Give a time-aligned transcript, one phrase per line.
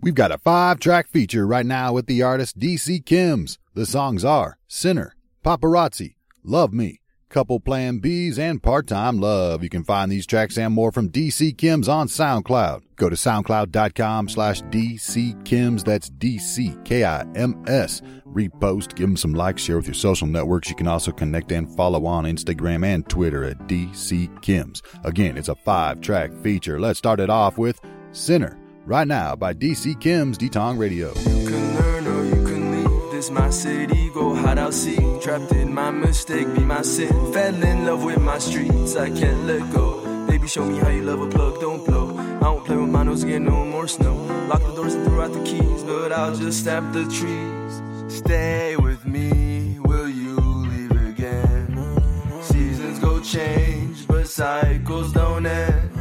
[0.00, 3.58] We've got a five track feature right now with the artist DC Kims.
[3.74, 9.62] The songs are Sinner, Paparazzi, Love Me, Couple Plan Bs, and Part Time Love.
[9.62, 12.82] You can find these tracks and more from DC Kims on SoundCloud.
[12.96, 15.84] Go to soundcloud.com slash DC Kims.
[15.84, 18.02] That's D-C-K-I-M-S.
[18.26, 20.68] Repost, give them some likes, share with your social networks.
[20.68, 24.82] You can also connect and follow on Instagram and Twitter at DC Kims.
[25.04, 26.78] Again, it's a five track feature.
[26.78, 27.80] Let's start it off with
[28.12, 31.08] Sinner right now by DC Kim's Detong Radio.
[31.08, 33.12] You can learn or you can leave.
[33.12, 34.98] This my city, go hide out, see.
[35.20, 37.32] Trapped in my mistake, be my sin.
[37.32, 40.26] Fell in love with my streets, I can't let go.
[40.26, 42.16] Baby, show me how you love a plug, don't blow.
[42.16, 44.14] I don't play with my nose, get no more snow.
[44.48, 48.14] Lock the doors and throw out the keys, but I'll just the trees.
[48.18, 52.42] Stay with me, will you leave again?
[52.42, 55.93] Seasons go change, but cycles don't end.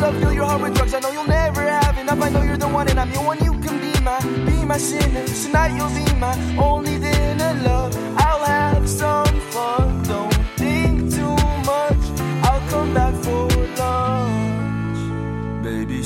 [0.00, 0.94] Love fill your heart with drugs.
[0.94, 2.20] I know you'll never have enough.
[2.20, 3.38] I know you're the one, and I'm the one.
[3.44, 5.24] You can be my, be my sinner.
[5.26, 7.96] Tonight you'll be my only dinner, love.
[8.18, 10.02] I'll have some fun.
[10.04, 12.04] Don't think too much.
[12.46, 13.05] I'll come back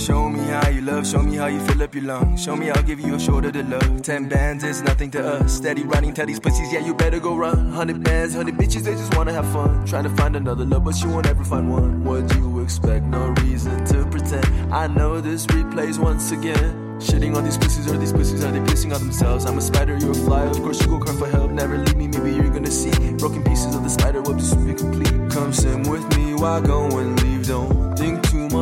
[0.01, 1.07] show me how you love.
[1.07, 2.43] Show me how you fill up your lungs.
[2.43, 4.03] Show me I'll give you a shoulder to love.
[4.03, 5.53] Ten bands is nothing to us.
[5.53, 7.71] Steady riding tell these pussies, yeah, you better go run.
[7.71, 9.85] Hundred bands, hundred bitches, they just wanna have fun.
[9.87, 12.05] Trying to find another love, but you won't ever find one.
[12.05, 13.05] What you expect?
[13.05, 14.73] No reason to pretend.
[14.73, 16.89] I know this replays once again.
[16.99, 19.45] Shitting on these pussies or these pussies are they pissing on themselves?
[19.47, 20.43] I'm a spider, you're a fly.
[20.45, 21.51] Of course you go cry for help.
[21.51, 24.75] Never leave me, maybe you're gonna see broken pieces of the spider web just be
[24.75, 25.31] complete.
[25.31, 27.47] Come sim with me, why go and leave?
[27.47, 27.90] Don't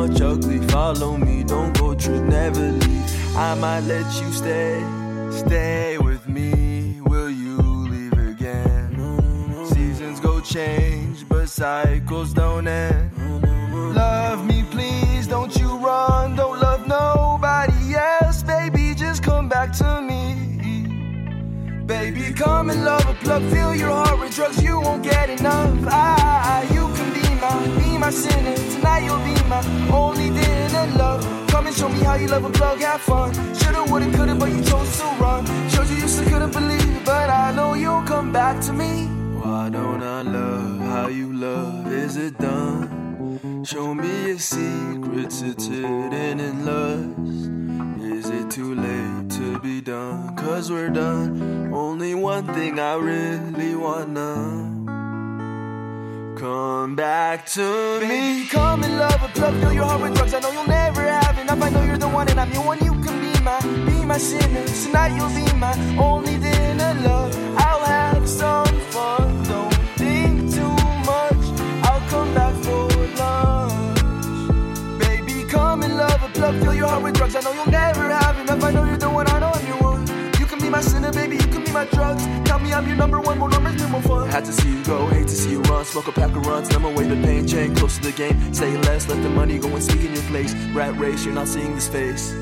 [0.09, 0.59] much ugly.
[0.67, 3.35] Follow me, don't go trip, never leave.
[3.35, 4.83] I might let you stay,
[5.31, 6.99] stay with me.
[7.01, 7.57] Will you
[7.89, 9.65] leave again?
[9.65, 13.11] Seasons go change, but cycles don't end.
[13.95, 16.35] Love me, please, don't you run.
[16.35, 18.93] Don't love nobody else, baby.
[18.95, 20.35] Just come back to me.
[21.85, 23.41] Baby, come and love a plug.
[23.49, 25.79] Fill your heart with drugs, you won't get enough.
[25.87, 27.28] Ah, you can be
[27.77, 28.55] be my sinner.
[28.55, 29.61] Tonight you'll be my
[29.91, 31.47] only dinner, love.
[31.47, 33.33] Come and show me how you love a plug, have fun.
[33.55, 35.45] Shoulda, woulda, coulda, but you chose to run.
[35.69, 39.05] Showed you you still couldn't believe it, but I know you'll come back to me.
[39.41, 41.91] Why don't I love how you love?
[41.91, 43.63] Is it done?
[43.63, 47.49] Show me your secrets, it's hidden in lust.
[48.01, 50.35] Is it too late to be done?
[50.35, 51.73] Cause we're done.
[51.73, 54.78] Only one thing I really wanna.
[56.39, 58.47] Come back to me.
[58.47, 60.33] Come and love a plug, fill your heart with drugs.
[60.33, 61.61] I know you'll never have enough.
[61.61, 62.79] I know you're the one, and I'm your one.
[62.79, 64.63] You can be my, be my sinner.
[64.65, 67.35] Tonight you'll be my only dinner, love.
[67.57, 69.43] I'll have some fun.
[69.43, 70.71] Don't think too
[71.11, 71.43] much.
[71.83, 72.87] I'll come back for
[73.19, 74.99] lunch.
[75.01, 77.35] Baby, come and love a plug, fill your heart with drugs.
[77.35, 78.63] I know you'll never have enough.
[78.63, 79.27] I know you're the one.
[79.27, 80.07] I know I'm your one.
[80.39, 81.35] You can be my sinner, baby.
[81.35, 82.48] You can be my drugs.
[82.79, 83.39] Tell me I'm your number one.
[83.39, 84.29] More numbers, mean more fun.
[84.29, 85.83] Had to see you go, hate to see you run.
[85.83, 87.45] Smoke a pack of runs, numb away the pain.
[87.45, 88.53] Chain close to the game.
[88.53, 90.53] Say less, let the money go and speak in your place.
[90.73, 92.33] Rat race, you're not seeing this face.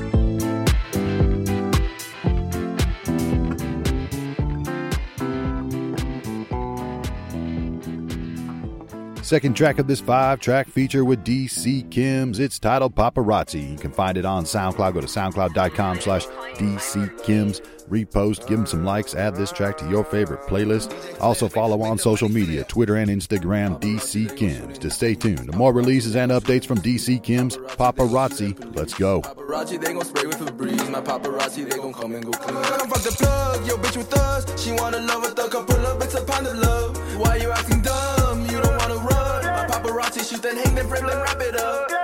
[9.26, 12.38] Second track of this five track feature with DC Kims.
[12.38, 13.72] It's titled Paparazzi.
[13.72, 14.94] You can find it on SoundCloud.
[14.94, 17.60] Go to soundcloud.com slash DC Kims.
[17.88, 20.94] Repost, give them some likes, add this track to your favorite playlist.
[21.20, 24.78] Also follow on social media, Twitter and Instagram, DC Kims.
[24.78, 28.54] To stay tuned to more releases and updates from DC Kims, Paparazzi.
[28.76, 29.22] Let's go.
[29.22, 30.88] Paparazzi, they gon' spray with a breeze.
[30.90, 32.62] My paparazzi, they gon' come and go clean.
[32.62, 34.62] Come fuck the plug, yo bitch with us.
[34.62, 36.96] She wanna love with the couple up, it's a pound of love.
[37.18, 38.42] Why you acting dumb?
[38.46, 39.44] You don't wanna run.
[39.44, 41.97] My paparazzi shoot then hang then frame like wrap it up.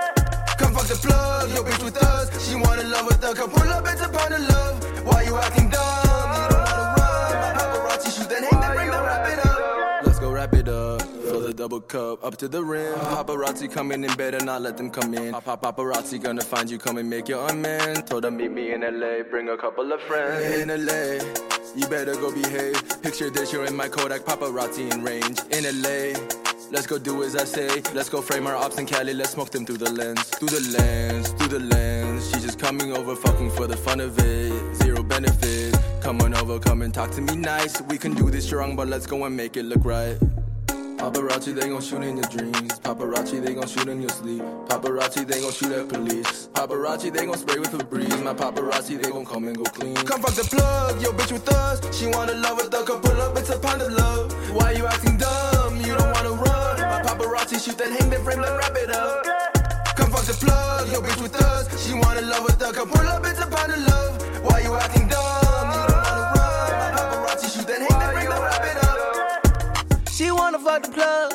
[0.57, 2.47] Come fuck the plug, yo bitch with us.
[2.47, 5.05] She wanna love with us, come pull up, it's a pound of love.
[5.05, 6.29] Why you acting dumb?
[6.35, 7.33] You don't wanna run.
[7.41, 10.05] My paparazzi shoot then hang then frame like wrap it up.
[10.05, 11.04] Let's go wrap it up.
[11.55, 12.95] Double cup up to the rim.
[12.95, 15.31] Paparazzi coming in, better not let them come in.
[15.33, 18.05] Pap- Paparazzi gonna find you, come and make your unman.
[18.05, 20.43] Told them meet me in LA, bring a couple of friends.
[20.59, 21.23] In LA,
[21.75, 23.01] you better go behave.
[23.01, 25.39] Picture this, you're in my Kodak paparazzi in range.
[25.51, 26.19] In LA.
[26.71, 27.81] Let's go do as I say.
[27.93, 29.13] Let's go frame our ops in Cali.
[29.13, 30.23] Let's smoke them through the lens.
[30.23, 32.31] Through the lens, through the lens.
[32.31, 34.75] She's just coming over, fucking for the fun of it.
[34.75, 35.77] Zero benefit.
[36.01, 37.81] Come on over, come and talk to me nice.
[37.83, 40.17] We can do this strong, but let's go and make it look right.
[41.05, 42.79] Paparazzi, they gon' shoot in your dreams.
[42.79, 44.41] Paparazzi, they gon' shoot in your sleep.
[44.65, 46.49] Paparazzi, they gon' shoot at police.
[46.53, 48.09] Paparazzi, they gon' spray with a breeze.
[48.23, 49.93] My paparazzi, they gon' come and go clean.
[49.97, 51.77] Come fuck the plug, yo bitch with us.
[51.95, 54.33] She wanna love with the couple up, it's a pound of love.
[54.55, 55.77] Why you acting dumb?
[55.85, 56.79] You don't wanna run.
[56.79, 59.23] My paparazzi shoot that hang, then frame, then wrap it up.
[59.95, 61.69] Come fuck the plug, yo bitch with us.
[61.85, 64.43] She wanna love with her, come pull up, it's a pound of love.
[64.43, 65.69] Why you acting dumb?
[65.69, 66.24] You don't wanna
[70.35, 71.33] wanna fuck the plug.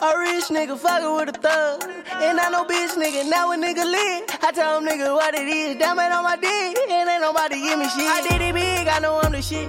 [0.00, 1.82] A rich nigga fucking with a thug.
[2.22, 4.44] And I know bitch nigga, now a nigga lit.
[4.44, 5.76] I tell him nigga what it is.
[5.76, 6.78] It on my dick.
[6.90, 8.06] And ain't nobody give me shit.
[8.06, 9.68] I did it big, I know I'm the shit.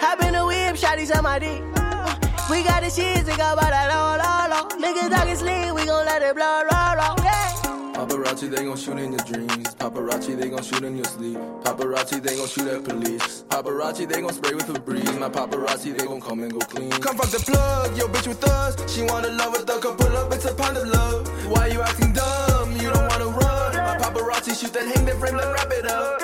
[0.00, 1.62] Hop in the whip, shotties on my dick.
[1.74, 2.14] Uh,
[2.50, 4.70] we got the shit, got about that all, all, all.
[4.80, 7.61] Niggas talking slick, we gon' let it blow, roll, roll, yeah.
[8.02, 9.76] Paparazzi, they gon' shoot in your dreams.
[9.76, 11.38] Paparazzi, they gon' shoot in your sleep.
[11.62, 13.44] Paparazzi, they gon' shoot at police.
[13.48, 15.08] Paparazzi, they gon' spray with a breeze.
[15.20, 16.90] My paparazzi, they gon' come and go clean.
[16.90, 18.74] Come fuck the plug, yo bitch with us.
[18.92, 21.28] She wanna love with the come pull up, it's a pound of love.
[21.48, 22.72] Why you acting dumb?
[22.72, 23.76] You don't wanna run.
[23.76, 26.18] My paparazzi shoot that hang, then frame, then wrap it up.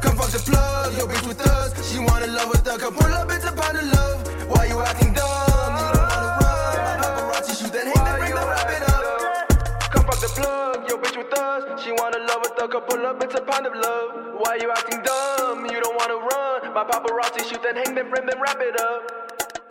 [0.00, 1.92] Come fuck the plug, yo bitch with us.
[1.92, 4.48] She wanna love with the come pull up, it's a pound of love.
[4.48, 5.51] Why you acting dumb?
[11.22, 11.82] With us.
[11.82, 14.40] She wanna love with the couple up, it's a pound of love.
[14.40, 15.66] Why you acting dumb?
[15.66, 16.74] You don't wanna run.
[16.74, 19.30] My paparazzi shoot then hang them, frame them, wrap it up.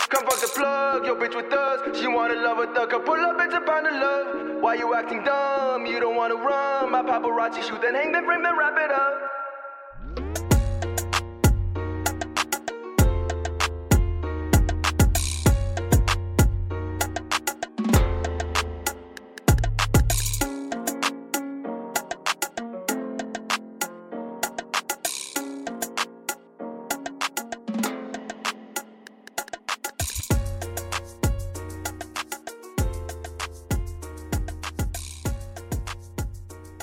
[0.09, 1.98] Come fuck the plug, yo bitch with us.
[2.00, 4.62] She wanna love with the couple up, it's a pound of love.
[4.62, 5.86] Why you acting dumb?
[5.86, 6.92] You don't wanna run.
[6.92, 9.40] My paparazzi shoot then hang them, frame them, wrap it up.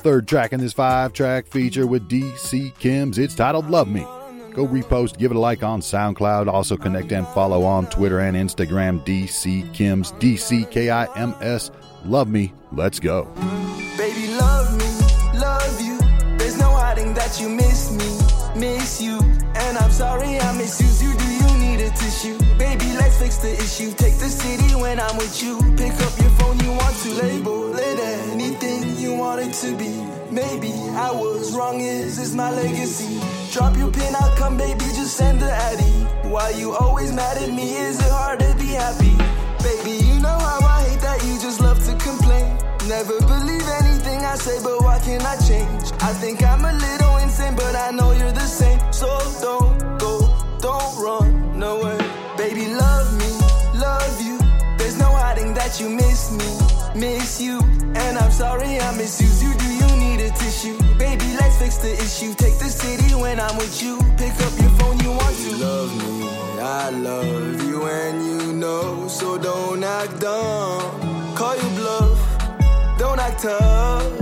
[0.09, 3.19] Third track in this five track feature with DC Kims.
[3.19, 4.01] It's titled Love Me.
[4.55, 6.49] Go repost, give it a like on SoundCloud.
[6.49, 9.05] Also connect and follow on Twitter and Instagram.
[9.05, 11.71] DC Kims, D C K I M S.
[12.07, 12.55] Love me.
[12.73, 13.25] Let's go.
[13.99, 15.99] Baby, love me, love you.
[16.39, 19.19] There's no hiding that you miss me, miss you.
[19.19, 21.13] And I'm sorry I misused you.
[21.13, 22.38] Do you need a tissue?
[23.19, 23.91] Fix the issue.
[23.93, 25.59] Take the city when I'm with you.
[25.77, 27.99] Pick up your phone, you want to label it
[28.31, 29.91] anything you want it to be.
[30.31, 33.21] Maybe I was wrong, is this my legacy?
[33.53, 35.93] Drop your pin, I'll come, baby, just send the addy.
[36.29, 37.75] Why you always mad at me?
[37.77, 39.15] Is it hard to be happy?
[39.65, 42.57] Baby, you know how I hate that you just love to complain.
[42.87, 45.93] Never believe anything I say, but why can't I change?
[46.01, 48.81] I think I'm a little insane, but I know you're the same.
[48.93, 49.09] So
[49.41, 50.13] don't go,
[50.61, 51.99] don't run away.
[52.37, 52.88] Baby, love
[55.69, 57.61] that you miss me, miss you.
[57.95, 59.53] And I'm sorry I misused you.
[59.55, 60.79] Do you need a tissue?
[60.97, 62.33] Baby, let's fix the issue.
[62.35, 63.99] Take the city when I'm with you.
[64.17, 65.51] Pick up your phone, you want to.
[65.57, 66.29] love me,
[66.61, 69.09] I love you, and you know.
[69.09, 71.35] So don't act dumb.
[71.37, 72.19] Call you bluff,
[72.99, 74.13] don't act tough.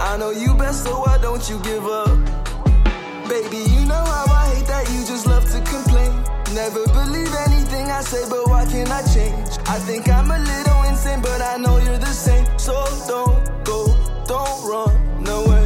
[0.00, 2.18] I know you best, so why don't you give up?
[3.28, 6.13] Baby, you know how I hate that you just love to complain.
[6.54, 9.58] Never believe anything I say, but why can't I change?
[9.66, 12.46] I think I'm a little insane, but I know you're the same.
[12.60, 12.74] So
[13.08, 13.86] don't go,
[14.24, 15.64] don't run away.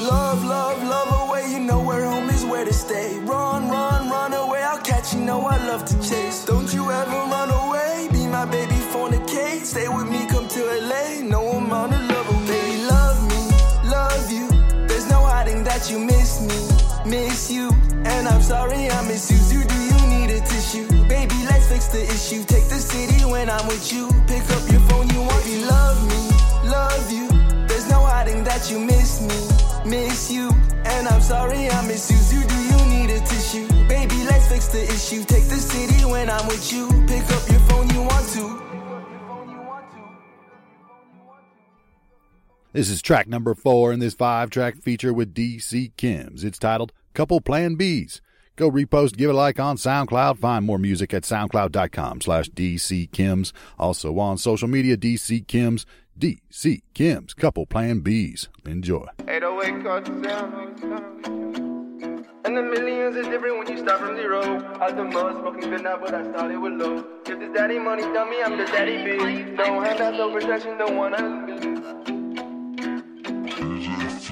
[0.00, 1.52] Love, love, love away.
[1.52, 3.16] You know where home is, where to stay.
[3.20, 4.60] Run, run, run away.
[4.64, 5.20] I'll catch you.
[5.20, 6.44] Know I love to chase.
[6.44, 8.08] Don't you ever run away.
[8.10, 9.64] Be my baby, fornicate.
[9.66, 11.22] Stay with me, come to LA.
[11.22, 14.48] No amount of love, oh, baby, love me, love you.
[14.88, 17.70] There's no hiding that you miss me, miss you.
[18.04, 19.37] And I'm sorry I miss you
[21.78, 22.44] fix the issue.
[22.44, 24.08] Take the city when I'm with you.
[24.26, 26.22] Pick up your phone, you want me, love me,
[26.68, 27.28] love you.
[27.68, 30.50] There's no hiding that you miss me, miss you.
[30.84, 32.42] And I'm sorry I misused you.
[32.42, 33.68] Do you need a tissue?
[33.88, 35.22] Baby, let's fix the issue.
[35.24, 36.88] Take the city when I'm with you.
[37.06, 38.64] Pick up your phone, you want to.
[42.72, 46.44] This is track number four in this five track feature with DC Kims.
[46.44, 48.20] It's titled Couple Plan Bs.
[48.58, 50.38] Go repost, give a like on SoundCloud.
[50.38, 53.52] Find more music at soundcloud.com slash DC Kims.
[53.78, 55.84] Also on social media, DC Kims,
[56.18, 58.48] DC Kims, Couple Plan Bs.
[58.66, 59.06] Enjoy.
[59.28, 60.84] 808 caught sound.
[62.44, 64.42] And the millions is different when you start from zero.
[64.80, 67.04] Out the mud, smoking good now, but I started with low.
[67.26, 69.56] If this daddy money dummy, I'm the daddy big.
[69.56, 71.22] No handouts, no protection, don't wanna.
[73.54, 74.28] Millions is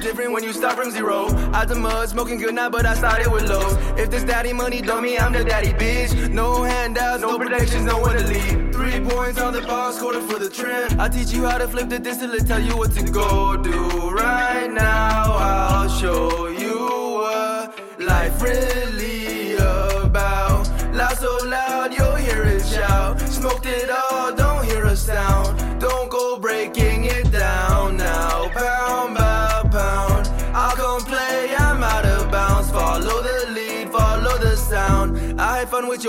[0.00, 1.28] different when you start from zero.
[1.52, 3.68] Out the mud, smoking good now, but I started with low.
[3.96, 6.30] If this daddy money dummy, I'm the daddy bitch.
[6.30, 8.72] No handouts, no protections, no one to lead.
[8.72, 11.00] Three points on the bar, quarter for the trim.
[11.00, 14.10] I teach you how to flip the distance and tell you what to go do.
[14.10, 16.76] Right now, I'll show you
[17.20, 20.68] what life really about.
[20.94, 23.20] Loud so loud, you'll hear it shout.
[23.20, 24.09] Smoked it up.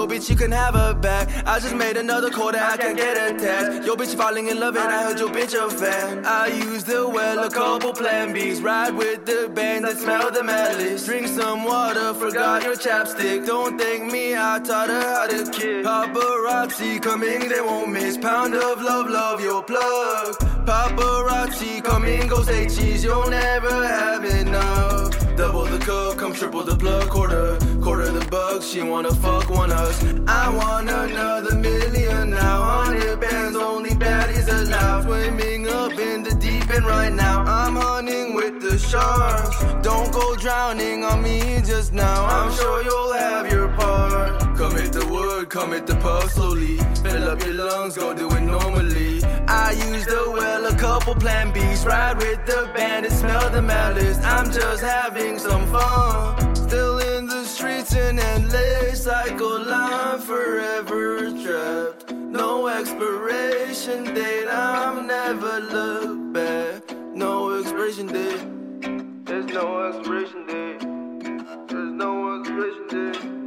[0.02, 1.30] Your bitch, you can have her back.
[1.46, 3.86] I just made another call that I can't get attached.
[3.86, 6.26] Your bitch falling in love, and I heard your bitch a fan.
[6.26, 8.62] I used the well, a couple plan B's.
[8.62, 11.06] Ride with the band that smell the malice.
[11.06, 13.46] Drink some water, forgot your chapstick.
[13.46, 15.86] Don't thank me, I taught her how to kiss.
[15.86, 18.18] Paparazzi coming, they won't miss.
[18.18, 20.36] Pound of love, love your plug.
[20.66, 25.21] Paparazzi coming, go say cheese, you'll never have enough.
[25.38, 28.68] Double the cup, come triple the plug, quarter, quarter the bucks.
[28.68, 30.04] She wanna fuck, want us.
[30.28, 32.62] I want another million now.
[32.62, 35.04] Hundred bands, only baddies allowed.
[35.04, 37.44] Swimming up in the deep end right now.
[37.46, 39.58] I'm hunting with the sharks.
[39.82, 42.26] Don't go drowning on me just now.
[42.26, 44.41] I'm sure you'll have your part.
[44.62, 46.78] Come hit the wood, come hit the puff slowly.
[47.02, 49.24] Fill up your lungs, go do it normally.
[49.48, 51.84] I use the well, a couple plan B's.
[51.84, 54.20] Ride with the bandits, smell the malice.
[54.20, 56.56] I'm just having some fun.
[56.56, 59.66] Still in the streets, an endless cycle.
[59.68, 62.12] I'm forever trapped.
[62.12, 66.96] No expiration date, I'm never look back.
[67.16, 69.26] No expiration date.
[69.26, 70.82] There's no expiration date.
[71.68, 73.41] There's no expiration date.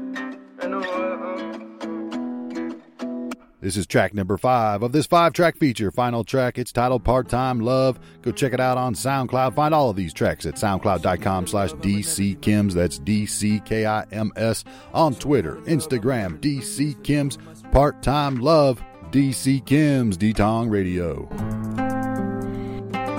[3.65, 5.91] This is track number five of this five track feature.
[5.91, 6.59] Final track.
[6.59, 7.99] It's titled Part Time Love.
[8.21, 9.55] Go check it out on SoundCloud.
[9.55, 12.75] Find all of these tracks at soundcloud.com slash DC Kims.
[12.75, 14.65] That's D C K I M S.
[14.93, 17.39] On Twitter, Instagram, DC Kims.
[17.73, 18.83] Part Time Love.
[19.13, 20.19] DC Kims.
[20.19, 21.84] D Tong Radio.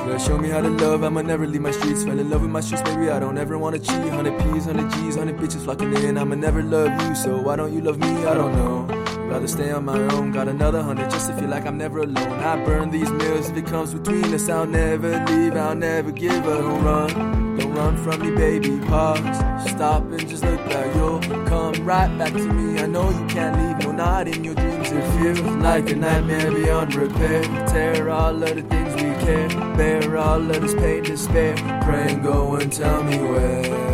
[0.07, 2.03] Yeah, show me how to love, I'ma never leave my streets.
[2.03, 3.97] Fell in love with my streets, baby, I don't ever wanna cheat.
[3.97, 6.17] 100 P's, 100 G's, 100 bitches flocking in.
[6.17, 8.25] I'ma never love you, so why don't you love me?
[8.25, 9.05] I don't know.
[9.27, 12.39] Rather stay on my own, got another hundred just to feel like I'm never alone.
[12.51, 14.47] I burn these meals if it comes between us.
[14.47, 16.61] I'll never leave, I'll never give up.
[16.61, 18.79] Don't run, don't run from me, baby.
[18.85, 20.93] Pause, stop and just look back.
[20.95, 22.79] You'll come right back to me.
[22.79, 24.91] I know you can't leave, not in your dreams.
[24.91, 27.43] It feels like a nightmare beyond repair.
[27.67, 29.47] Tear all of the things we care,
[29.77, 31.55] bear all of this pain, despair.
[31.83, 33.85] Pray and go and tell me where.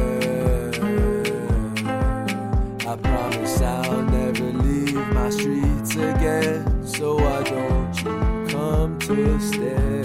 [2.91, 6.85] I promise I'll never leave my streets again.
[6.85, 10.01] So why don't you come to stay?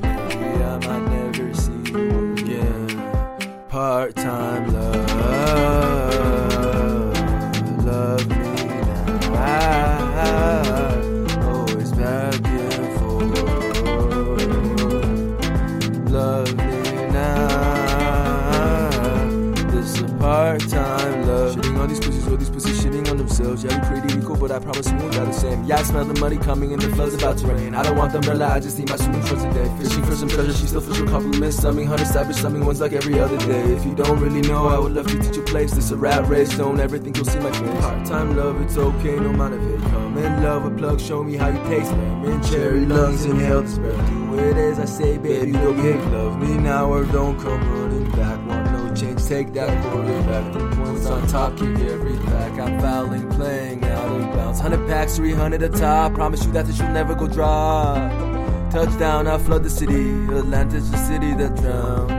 [0.00, 3.68] Maybe I might never see you again.
[3.68, 5.91] Part time love, love
[26.08, 27.74] the money coming and the flood's about to rain.
[27.74, 29.70] I don't want the umbrella, I just need my swimming trunks today.
[29.78, 31.56] Fishing for some treasure, she still her compliments.
[31.58, 33.62] Summing hundred savage, summing ones like every other day.
[33.72, 35.72] If you don't really know, I would love to teach you place.
[35.72, 37.80] This a rat race, don't ever think you'll see my face.
[37.80, 40.64] Part time love, it's okay, no matter if it come in love.
[40.64, 41.90] A plug, show me how you taste.
[41.92, 44.08] Lemon, cherry lungs, inhale breath.
[44.10, 48.10] Do it as I say, baby, don't get love me now or don't come running
[48.12, 48.51] back.
[49.32, 50.52] Take that quarterback.
[50.74, 52.60] Points on top, kick every back.
[52.60, 54.60] I'm fouling, playing out of bounds.
[54.60, 56.12] 100 packs, 300 a top.
[56.12, 58.10] Promise you that this will never go dry.
[58.70, 60.10] Touchdown, I flood the city.
[60.36, 62.10] Atlanta's the city that drowned.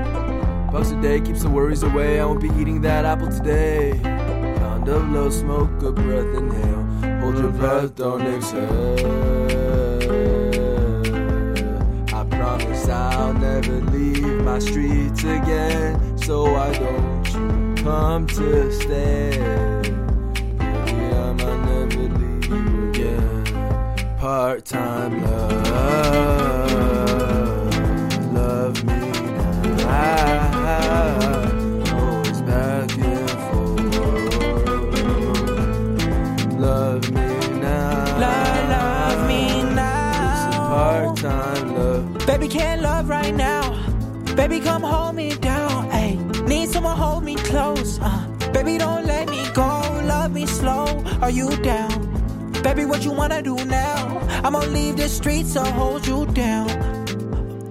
[0.71, 2.19] Bucks a day keeps the worries away.
[2.19, 3.99] I won't be eating that apple today.
[4.01, 7.19] Pound of low smoke, a breath inhale.
[7.19, 8.97] Hold your breath, don't exhale.
[12.07, 16.12] I promise I'll never leave my streets again.
[16.25, 19.31] So why don't you come to stay?
[20.57, 23.43] Baby, I might never leave you again.
[24.17, 26.63] Part time love,
[28.31, 29.11] love me
[29.83, 30.63] now.
[31.93, 33.75] Always begging for
[36.57, 37.27] love me
[37.59, 38.17] now.
[38.17, 39.43] Love, love me
[39.75, 40.67] now.
[40.69, 42.25] part time love.
[42.25, 43.73] Baby, can't love right now.
[44.37, 45.12] Baby, come hold
[47.53, 47.99] close.
[48.01, 49.69] Uh, baby, don't let me go.
[50.13, 50.85] Love me slow.
[51.21, 51.97] Are you down?
[52.63, 53.97] Baby, what you wanna do now?
[54.43, 56.67] I'ma leave the streets to hold you down.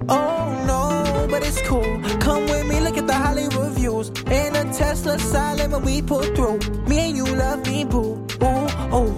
[0.07, 1.91] Oh no, but it's cool.
[2.25, 4.07] Come with me, look at the Hollywood views.
[4.39, 6.59] In a Tesla silent when we pull through.
[6.89, 8.13] Me and you love me, boo.
[8.47, 9.11] Ooh, oh,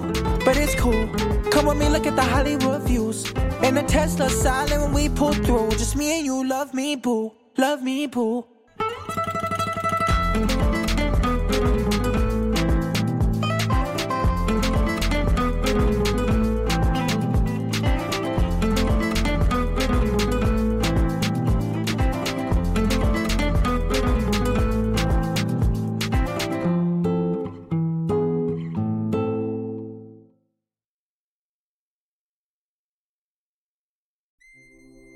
[0.45, 1.07] but it's cool.
[1.53, 3.19] Come with me, look at the Hollywood views.
[3.67, 5.69] In a Tesla silent when we pull through.
[5.81, 7.34] Just me and you love me, boo.
[7.55, 8.54] Love me, boo.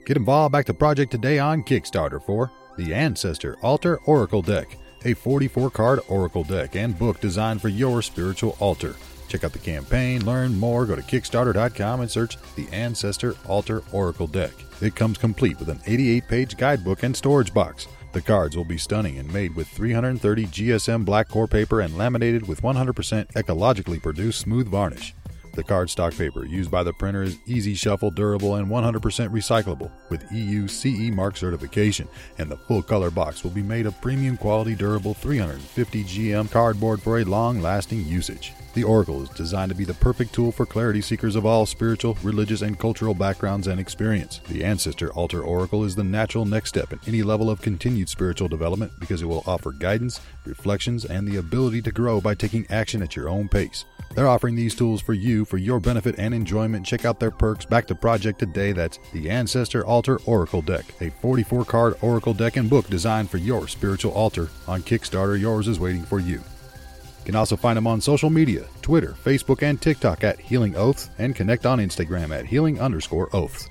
[0.09, 4.75] Get involved back to project today on Kickstarter for the Ancestor Altar Oracle Deck
[5.05, 8.95] a 44 card Oracle deck and book designed for your spiritual altar.
[9.27, 14.27] Check out the campaign, learn more, go to Kickstarter.com and search the Ancestor Altar Oracle
[14.27, 14.51] deck.
[14.81, 17.87] It comes complete with an 88 page guidebook and storage box.
[18.11, 22.47] The cards will be stunning and made with 330 GSM black core paper and laminated
[22.47, 25.13] with 100% ecologically produced smooth varnish.
[25.53, 30.31] The cardstock paper used by the printer is easy shuffle, durable, and 100% recyclable with
[30.31, 32.07] EU CE mark certification.
[32.37, 37.01] And the full color box will be made of premium quality, durable 350 GM cardboard
[37.01, 38.53] for a long lasting usage.
[38.75, 42.17] The Oracle is designed to be the perfect tool for clarity seekers of all spiritual,
[42.21, 44.41] religious, and cultural backgrounds and experience.
[44.47, 48.47] The Ancestor Altar Oracle is the natural next step in any level of continued spiritual
[48.47, 53.01] development because it will offer guidance, reflections, and the ability to grow by taking action
[53.01, 53.85] at your own pace.
[54.15, 56.85] They're offering these tools for you for your benefit and enjoyment.
[56.85, 57.65] Check out their perks.
[57.65, 58.71] Back to project today.
[58.71, 63.37] That's the Ancestor Altar Oracle Deck, a 44 card Oracle deck and book designed for
[63.37, 64.49] your spiritual altar.
[64.67, 66.37] On Kickstarter, yours is waiting for you.
[66.37, 71.09] You can also find them on social media Twitter, Facebook, and TikTok at Healing Oaths,
[71.19, 73.69] and connect on Instagram at healing underscore oaths.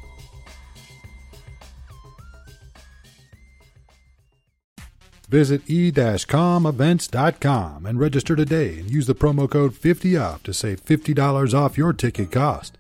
[5.28, 11.76] Visit e-comevents.com and register today and use the promo code 50OFF to save $50 off
[11.76, 12.78] your ticket cost.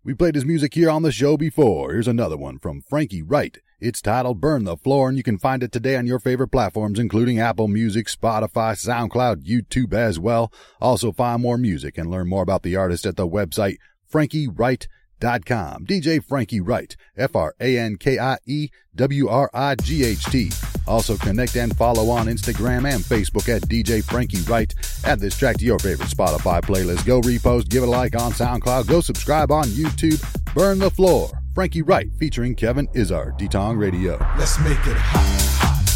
[0.03, 1.91] We played his music here on the show before.
[1.91, 3.57] Here's another one from Frankie Wright.
[3.79, 6.97] It's titled Burn the Floor, and you can find it today on your favorite platforms,
[6.97, 10.51] including Apple Music, Spotify, SoundCloud, YouTube as well.
[10.81, 13.77] Also, find more music and learn more about the artist at the website
[14.11, 15.85] frankiewright.com.
[15.85, 20.25] DJ Frankie Wright, F R A N K I E W R I G H
[20.25, 20.49] T.
[20.87, 24.73] Also, connect and follow on Instagram and Facebook at DJ Frankie Wright.
[25.05, 27.05] Add this track to your favorite Spotify playlist.
[27.05, 30.23] Go repost, give it a like on SoundCloud, go subscribe on YouTube.
[30.55, 31.29] Burn the Floor.
[31.57, 34.19] Frankie Wright featuring Kevin Izzard, Detong Radio.
[34.37, 35.25] Let's make it hot,
[35.57, 35.89] hot,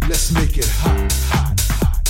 [0.00, 0.08] hot.
[0.08, 2.08] Let's make it hot, hot, hot.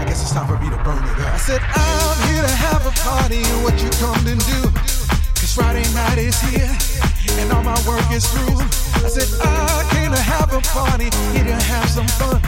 [0.00, 1.34] I guess it's time for me to burn it up.
[1.34, 4.60] I said, I'm here to have a party, what you come to do?
[5.38, 6.76] Cause Friday night is here,
[7.38, 8.58] and all my work is through.
[8.58, 12.42] I said, I came to have a party, here to have some fun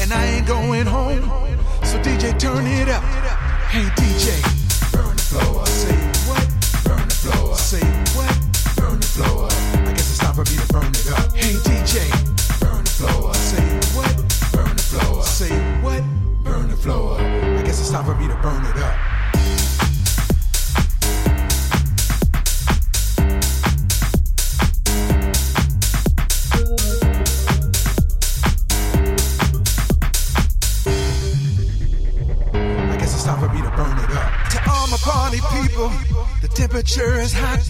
[0.00, 1.22] and I ain't going home.
[1.82, 3.02] So DJ, turn it up.
[3.70, 4.40] Hey DJ,
[4.92, 5.66] burn the floor.
[5.66, 5.96] Say
[6.28, 6.44] what?
[6.84, 7.54] Burn the floor.
[7.56, 7.84] Say
[8.14, 8.34] what?
[8.76, 9.48] Burn the floor.
[9.88, 11.32] I guess it's time for me to burn it up.
[11.34, 12.10] Hey DJ,
[12.60, 13.34] burn the floor.
[13.34, 13.62] Say
[13.96, 14.14] what?
[14.52, 15.22] Burn the floor.
[15.22, 15.50] Say
[15.82, 16.02] what?
[16.44, 17.18] Burn the floor.
[17.18, 19.07] I guess it's time for me to burn it up.
[35.08, 35.90] Party people.
[36.42, 37.62] The temperature is hot.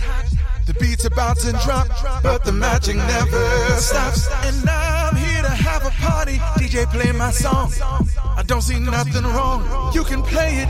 [0.67, 1.89] The beat's about to drop,
[2.23, 3.45] but the magic never
[3.77, 4.29] stops.
[4.45, 6.37] And I'm here to have a party.
[6.59, 7.73] DJ play my song.
[8.37, 9.93] I don't see nothing wrong.
[9.95, 10.69] You can play it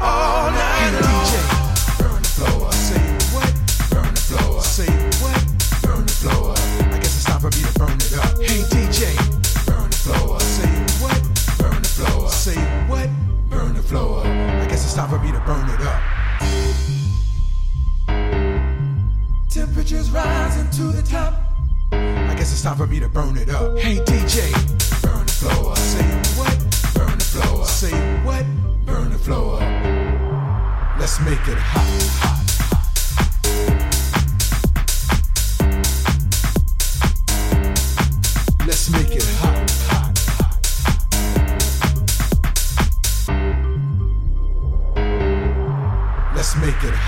[0.00, 1.26] all night hey, long.
[1.26, 2.72] DJ, burn the floor.
[2.72, 3.02] Say
[3.34, 3.50] what?
[3.90, 4.62] Burn the floor.
[4.62, 5.40] Say what?
[5.82, 6.54] Burn the floor.
[6.94, 8.32] I guess it's time for me to burn it up.
[8.40, 9.00] Hey DJ,
[9.66, 10.45] burn the floor.
[14.96, 16.00] Time for me to burn it up.
[19.50, 21.34] Temperatures rising to the top.
[21.92, 23.76] I guess it's time for me to burn it up.
[23.76, 24.50] Hey DJ,
[25.02, 25.76] burn the floor.
[25.76, 26.02] Say
[26.38, 26.56] what?
[26.94, 27.66] Burn the floor.
[27.66, 27.92] Say
[28.24, 28.46] what?
[28.86, 29.60] Burn the floor.
[30.98, 31.84] Let's make it hot,
[32.18, 32.35] hot, hot.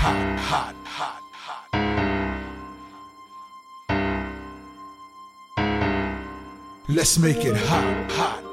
[0.01, 1.23] Make it hot, hot.
[6.87, 8.48] Let's make it hot, hot, hot, hot.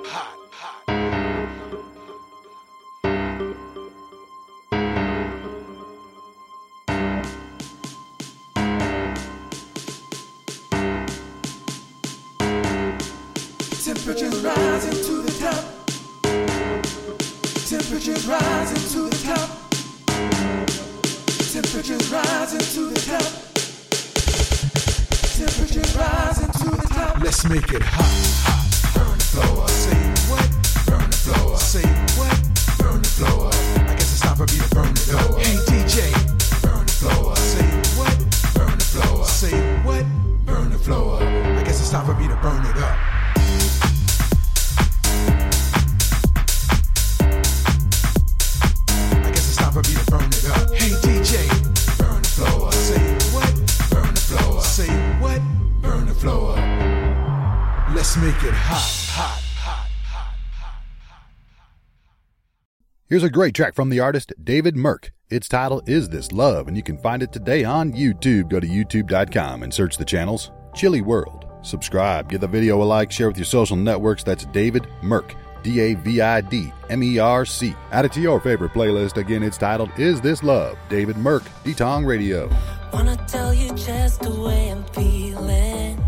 [63.17, 65.11] Here's a great track from the artist David Merc.
[65.31, 68.51] Its title is This Love, and you can find it today on YouTube.
[68.51, 71.47] Go to youtube.com and search the channels Chili World.
[71.63, 74.23] Subscribe, give the video a like, share with your social networks.
[74.23, 75.35] That's David Merc.
[75.63, 77.75] D A V I D M E R C.
[77.91, 79.17] Add it to your favorite playlist.
[79.17, 80.77] Again, it's titled Is This Love?
[80.91, 82.51] David Merc, Detong Radio.
[82.93, 86.05] Wanna tell you just the way I'm feeling.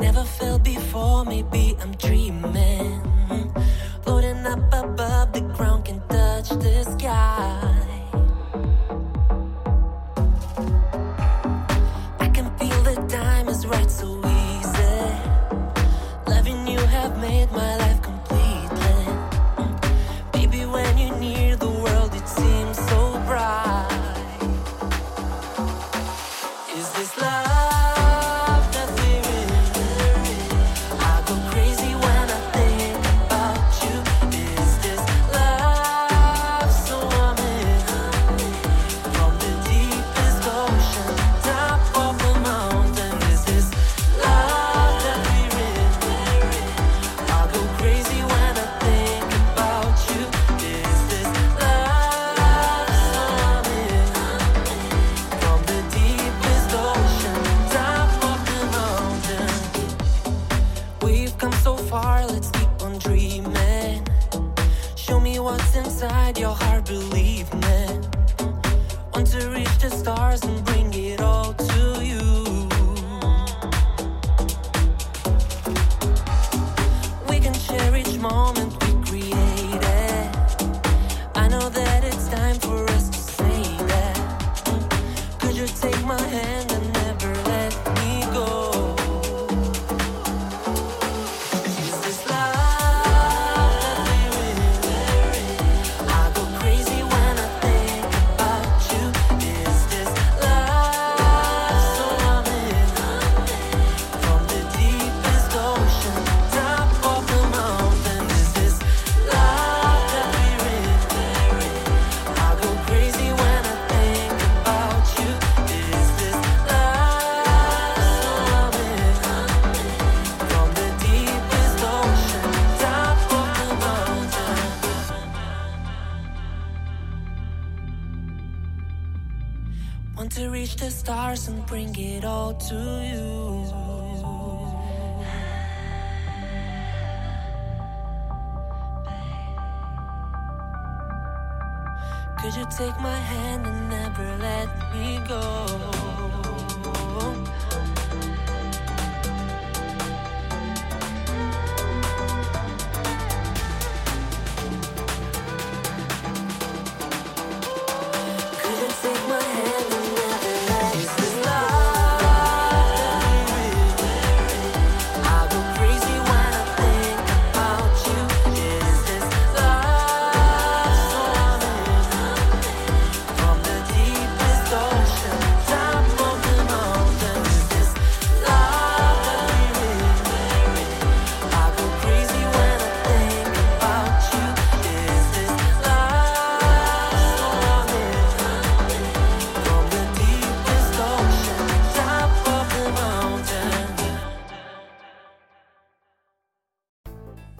[0.00, 3.05] Never felt before, maybe I'm dreaming.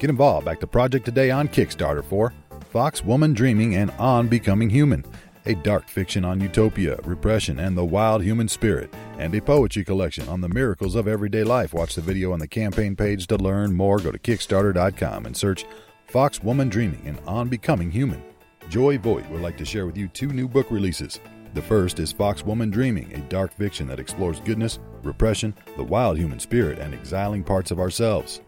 [0.06, 0.46] Get involved.
[0.46, 2.32] Back to Project Today on Kickstarter for
[2.70, 5.04] Fox Woman Dreaming and On Becoming Human,
[5.46, 10.28] a dark fiction on utopia, repression, and the wild human spirit, and a poetry collection
[10.28, 11.74] on the miracles of everyday life.
[11.74, 13.98] Watch the video on the campaign page to learn more.
[13.98, 15.66] Go to Kickstarter.com and search
[16.06, 18.22] Fox Woman Dreaming and On Becoming Human.
[18.68, 21.18] Joy Voigt would like to share with you two new book releases.
[21.54, 26.16] The first is Fox Woman Dreaming, a dark fiction that explores goodness, repression, the wild
[26.16, 28.40] human spirit, and exiling parts of ourselves.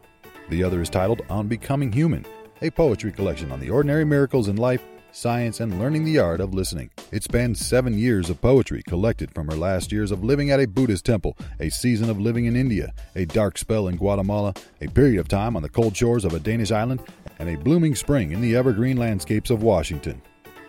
[0.50, 2.24] The other is titled On Becoming Human,
[2.62, 4.82] a poetry collection on the ordinary miracles in life,
[5.12, 6.90] science, and learning the art of listening.
[7.12, 10.66] It spans seven years of poetry collected from her last years of living at a
[10.66, 15.20] Buddhist temple, a season of living in India, a dark spell in Guatemala, a period
[15.20, 17.02] of time on the cold shores of a Danish island,
[17.38, 20.22] and a blooming spring in the evergreen landscapes of Washington.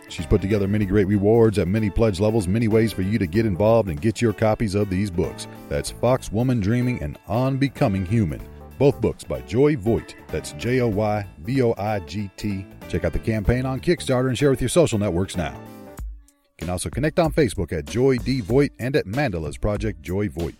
[0.09, 3.27] She's put together many great rewards at many pledge levels, many ways for you to
[3.27, 5.47] get involved and get your copies of these books.
[5.69, 8.41] That's Fox Woman Dreaming and On Becoming Human.
[8.79, 10.15] Both books by Joy Voigt.
[10.29, 12.65] That's J O Y V O I G T.
[12.87, 15.53] Check out the campaign on Kickstarter and share with your social networks now.
[15.97, 20.29] You can also connect on Facebook at Joy D Voigt and at Mandela's Project Joy
[20.29, 20.55] Voigt.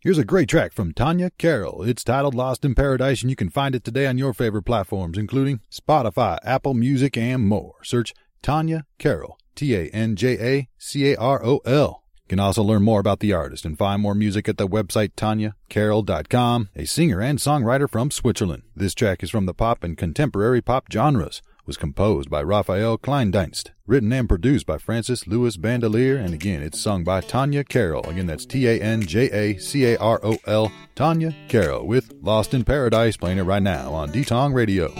[0.00, 1.84] Here's a great track from Tanja Carol.
[1.84, 5.16] It's titled Lost in Paradise, and you can find it today on your favorite platforms,
[5.16, 7.76] including Spotify, Apple Music, and more.
[7.82, 12.02] Search Tanja Carol, T A N J A C A R O L.
[12.24, 15.12] You can also learn more about the artist and find more music at the website
[15.16, 18.62] tanjacarol.com, a singer and songwriter from Switzerland.
[18.74, 23.70] This track is from the pop and contemporary pop genres was composed by Raphael Kleindienst,
[23.86, 28.08] written and produced by Francis Louis Bandelier, and again, it's sung by Tanja Carol.
[28.08, 32.12] Again, that's T A N J A C A R O L, Tanja Carol, with
[32.20, 34.92] Lost in Paradise, playing it right now on D-Tong Radio.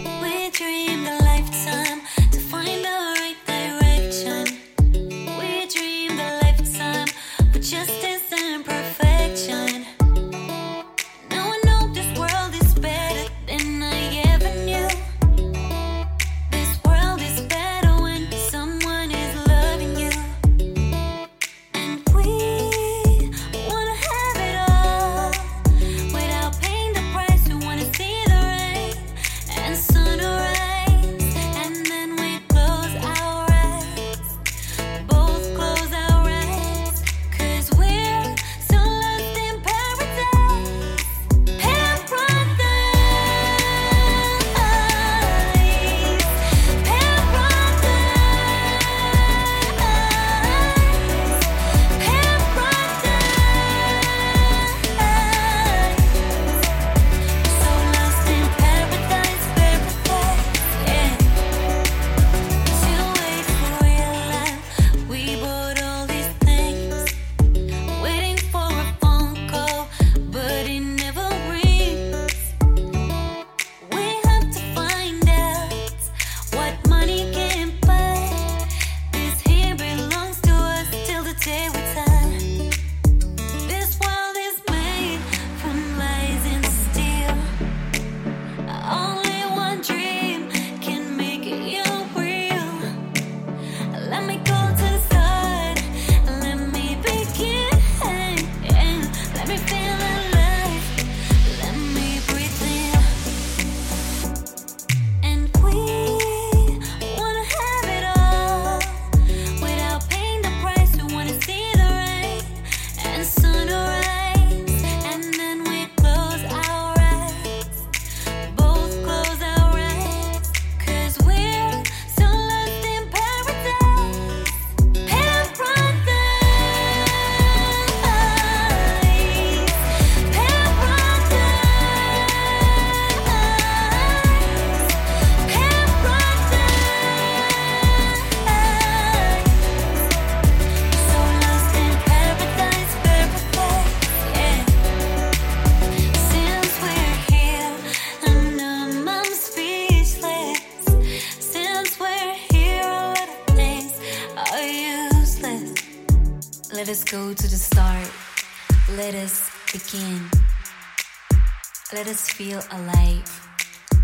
[162.13, 163.25] Us feel alive.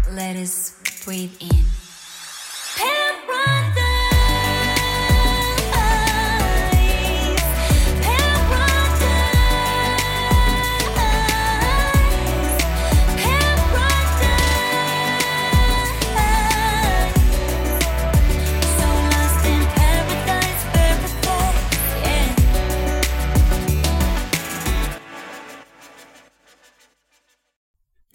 [0.09, 0.73] Let us
[1.05, 1.78] breathe in.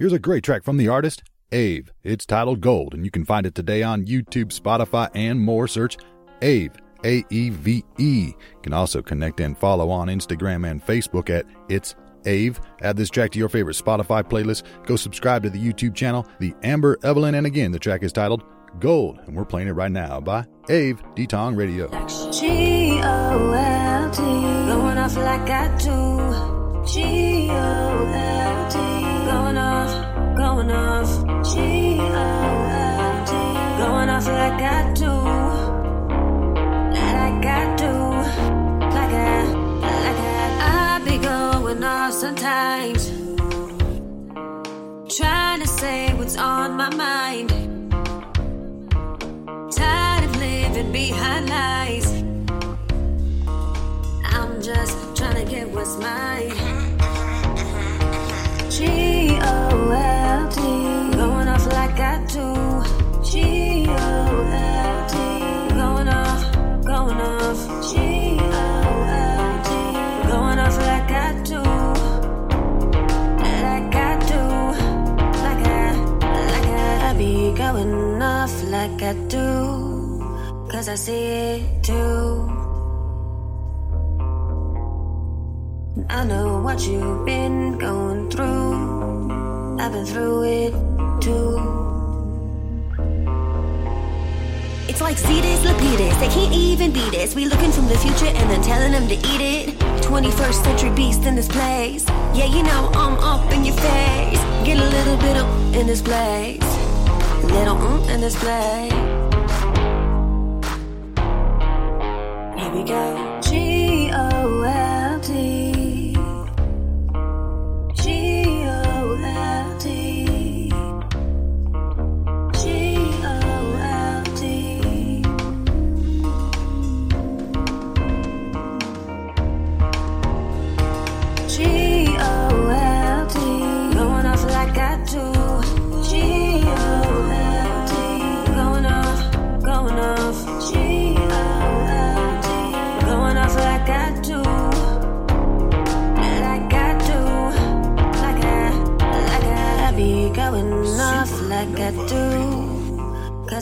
[0.04, 1.84] Here's a great track from the artist Ave.
[2.02, 5.66] It's titled Gold, and you can find it today on YouTube, Spotify, and more.
[5.66, 5.96] Search
[6.42, 6.72] Ave,
[7.06, 8.26] A E V E.
[8.26, 11.94] You can also connect and follow on Instagram and Facebook at It's
[12.26, 12.56] Ave.
[12.82, 14.64] Add this track to your favorite Spotify playlist.
[14.84, 18.44] Go subscribe to the YouTube channel, The Amber Evelyn, and again, the track is titled
[18.80, 21.88] Gold, and we're playing it right now by Ave Detong Tong Radio.
[22.30, 24.20] G O L D
[25.00, 25.94] off like I do.
[29.24, 29.63] Going off,
[30.54, 31.08] going off.
[31.52, 31.58] G
[32.00, 33.32] O L D.
[33.82, 35.12] Going off like I do.
[36.98, 37.92] Like I do.
[38.96, 39.42] Like I,
[39.82, 40.98] like I.
[40.98, 43.10] I be going off sometimes.
[45.16, 47.50] Trying to say what's on my mind.
[49.72, 52.06] Tired of living behind lies.
[54.36, 56.52] I'm just trying to get what's mine.
[58.70, 60.23] G O L
[60.54, 60.60] D.
[61.16, 62.46] Going off like I do.
[63.22, 65.14] G O L D.
[65.74, 66.42] Going off,
[66.84, 67.60] going off.
[67.88, 67.92] G
[68.40, 68.94] O
[69.34, 69.70] L D.
[70.30, 71.62] Going off like I do.
[73.66, 74.42] Like I do.
[75.46, 75.92] Like I,
[76.52, 79.48] like I, I be going off like I do.
[80.70, 82.50] Cause I see it too.
[86.08, 89.03] I know what you've been going through.
[89.84, 90.70] I've been through it
[91.20, 91.58] too.
[94.88, 97.34] It's like Cetus Lapidus, they can't even beat us.
[97.34, 99.78] We looking from the future and then telling them to eat it.
[100.00, 102.06] 21st century beast in this place.
[102.32, 104.40] Yeah, you know I'm up in your face.
[104.64, 106.62] Get a little bit up in this place.
[106.62, 108.90] A Little mm in this place.
[112.58, 113.40] Here we go.
[113.42, 115.63] G O L D.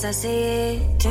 [0.03, 0.43] Cause I see
[0.75, 1.09] it too.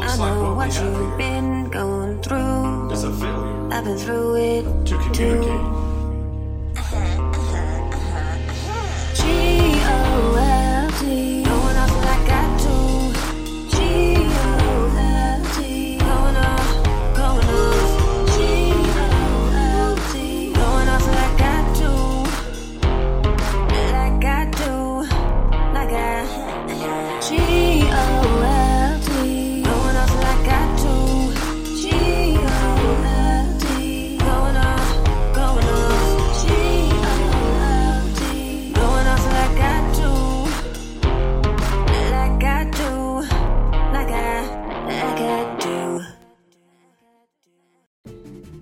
[0.00, 2.92] I know what you've been going through.
[2.92, 5.50] It's a failure I've been through it to communicate.
[5.50, 5.67] G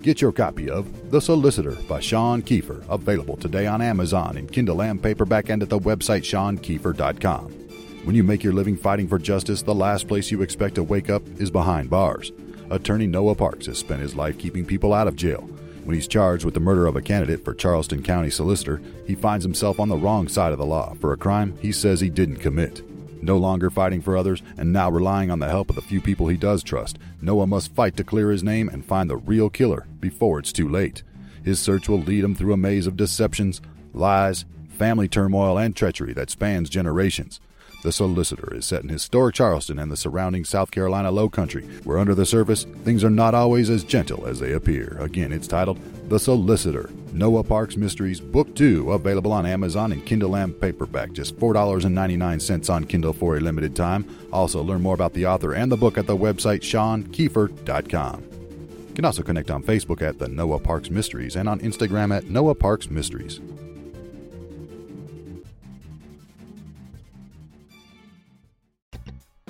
[0.06, 4.80] Get your copy of The Solicitor by Sean Kiefer, available today on Amazon in Kindle
[4.82, 7.50] and paperback and at the website seankiefer.com.
[8.04, 11.10] When you make your living fighting for justice, the last place you expect to wake
[11.10, 12.30] up is behind bars.
[12.70, 15.40] Attorney Noah Parks has spent his life keeping people out of jail.
[15.82, 19.44] When he's charged with the murder of a candidate for Charleston County Solicitor, he finds
[19.44, 22.36] himself on the wrong side of the law for a crime he says he didn't
[22.36, 22.80] commit.
[23.26, 26.28] No longer fighting for others and now relying on the help of the few people
[26.28, 29.88] he does trust, Noah must fight to clear his name and find the real killer
[29.98, 31.02] before it's too late.
[31.42, 33.60] His search will lead him through a maze of deceptions,
[33.92, 37.40] lies, family turmoil, and treachery that spans generations.
[37.82, 41.98] The Solicitor is set in historic Charleston and the surrounding South Carolina Low Country, where
[41.98, 44.96] under the surface, things are not always as gentle as they appear.
[45.00, 50.36] Again, it's titled The Solicitor Noah Parks Mysteries, Book 2, available on Amazon and Kindle
[50.36, 54.06] and paperback, just $4.99 on Kindle for a limited time.
[54.32, 58.22] Also, learn more about the author and the book at the website seankiefer.com.
[58.88, 62.30] You can also connect on Facebook at the Noah Parks Mysteries and on Instagram at
[62.30, 63.40] Noah Parks Mysteries.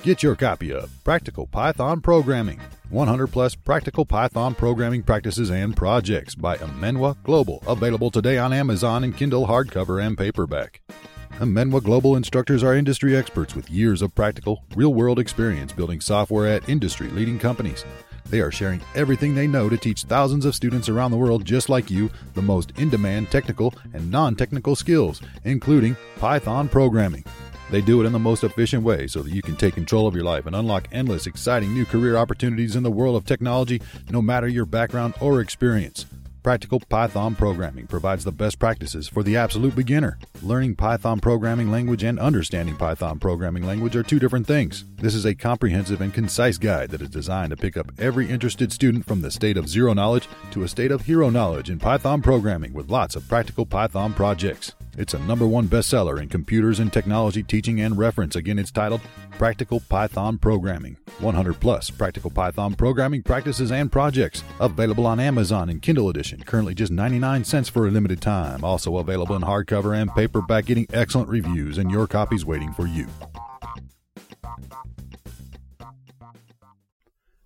[0.07, 6.33] Get your copy of Practical Python Programming 100 plus practical Python programming practices and projects
[6.33, 10.79] by Amenwa Global, available today on Amazon in Kindle hardcover and paperback.
[11.39, 16.47] Amenwa Global instructors are industry experts with years of practical, real world experience building software
[16.47, 17.83] at industry leading companies.
[18.29, 21.67] They are sharing everything they know to teach thousands of students around the world just
[21.67, 27.25] like you the most in demand technical and non technical skills, including Python programming.
[27.69, 30.15] They do it in the most efficient way so that you can take control of
[30.15, 34.21] your life and unlock endless, exciting new career opportunities in the world of technology, no
[34.21, 36.05] matter your background or experience.
[36.47, 40.17] Practical Python Programming provides the best practices for the absolute beginner.
[40.41, 44.85] Learning Python programming language and understanding Python programming language are two different things.
[44.95, 48.71] This is a comprehensive and concise guide that is designed to pick up every interested
[48.71, 52.21] student from the state of zero knowledge to a state of hero knowledge in Python
[52.21, 54.71] programming with lots of practical Python projects.
[54.97, 58.35] It's a number one bestseller in computers and technology teaching and reference.
[58.35, 59.01] Again, it's titled
[59.37, 60.97] Practical Python Programming.
[61.19, 64.43] 100 plus practical Python programming practices and projects.
[64.59, 68.63] Available on Amazon in Kindle edition, currently just 99 cents for a limited time.
[68.63, 73.07] Also available in hardcover and paperback, getting excellent reviews, and your copies waiting for you.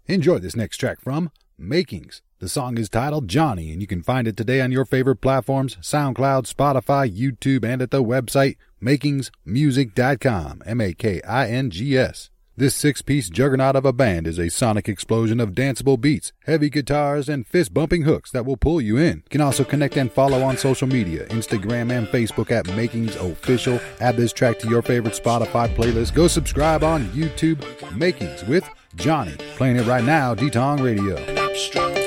[0.08, 2.22] Enjoy this next track from Makings.
[2.42, 5.76] The song is titled Johnny, and you can find it today on your favorite platforms
[5.76, 10.64] SoundCloud, Spotify, YouTube, and at the website makingsmusic.com.
[10.66, 12.32] M A K I N G S.
[12.58, 16.72] This six piece juggernaut of a band is a sonic explosion of danceable beats, heavy
[16.72, 19.18] guitars, and fist bumping hooks that will pull you in.
[19.18, 23.80] You can also connect and follow on social media Instagram and Facebook at Makings Official.
[24.00, 26.16] Add this track to your favorite Spotify playlist.
[26.16, 27.64] Go subscribe on YouTube,
[27.96, 29.36] Makings with Johnny.
[29.58, 31.18] Playing it right now, D Tong Radio.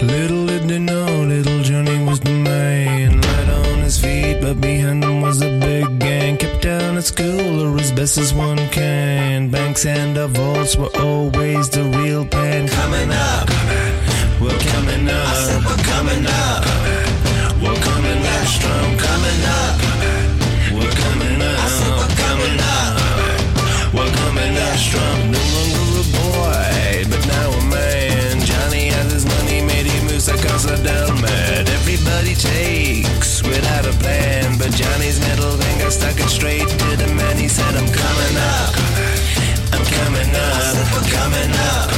[0.02, 3.20] Little did they know, little Johnny was the man.
[3.20, 6.36] Light on his feet, but behind him was a big gang.
[6.36, 9.48] Kept down at school, or as best as one can.
[9.50, 12.68] Banks and the vaults were always the real plan.
[12.68, 13.48] Coming up,
[14.40, 16.83] we're coming up, I said we're coming up,
[34.64, 37.36] but Johnny's middle finger stuck it straight to the man.
[37.36, 38.72] He said, I'm coming up,
[39.74, 41.88] I'm coming up, I'm coming up,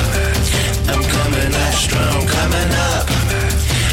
[0.91, 3.07] I'm coming up strong, coming up,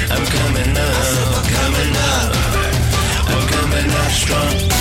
[0.09, 2.29] I'm coming up, coming up,
[3.29, 4.72] I'm coming up strong.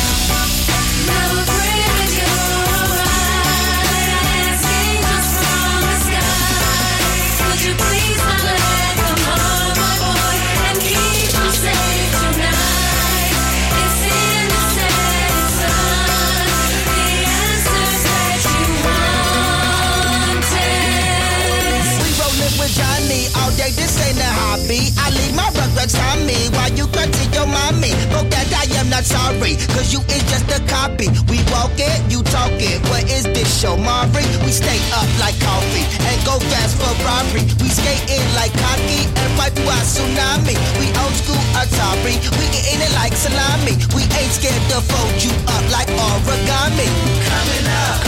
[27.43, 27.91] Your mommy.
[28.15, 31.11] Broke that I am not sorry, cause you is just a copy.
[31.27, 32.79] We walk it, you talk it.
[32.87, 34.23] What is this show, Maury?
[34.47, 37.43] We stay up like coffee and go fast for robbery.
[37.59, 40.55] We skate in like cocky and fight through our tsunami.
[40.79, 43.75] We old school Atari, we eating it like salami.
[43.95, 46.89] We ain't scared to fold you up like origami.
[47.27, 47.99] Coming up.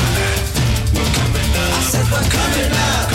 [0.94, 3.13] I said we're coming up.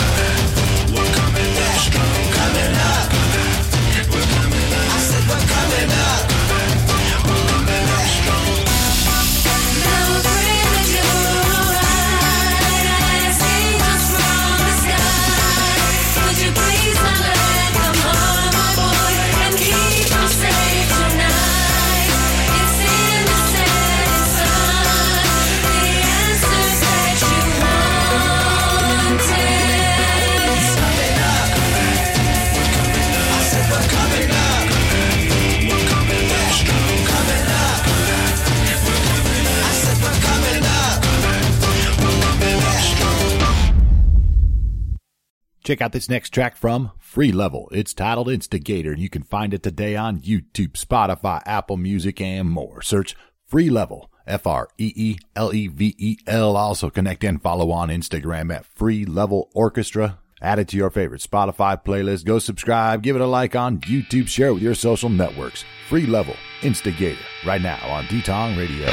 [45.69, 47.69] Check out this next track from Free Level.
[47.71, 52.49] It's titled Instigator, and you can find it today on YouTube, Spotify, Apple Music, and
[52.49, 52.81] more.
[52.81, 53.15] Search
[53.45, 56.57] Free Level, F R E E L E V E L.
[56.57, 60.17] Also connect and follow on Instagram at Free Level Orchestra.
[60.41, 62.25] Add it to your favorite Spotify playlist.
[62.25, 65.63] Go subscribe, give it a like on YouTube, share it with your social networks.
[65.87, 68.87] Free Level Instigator, right now on D Tong Radio.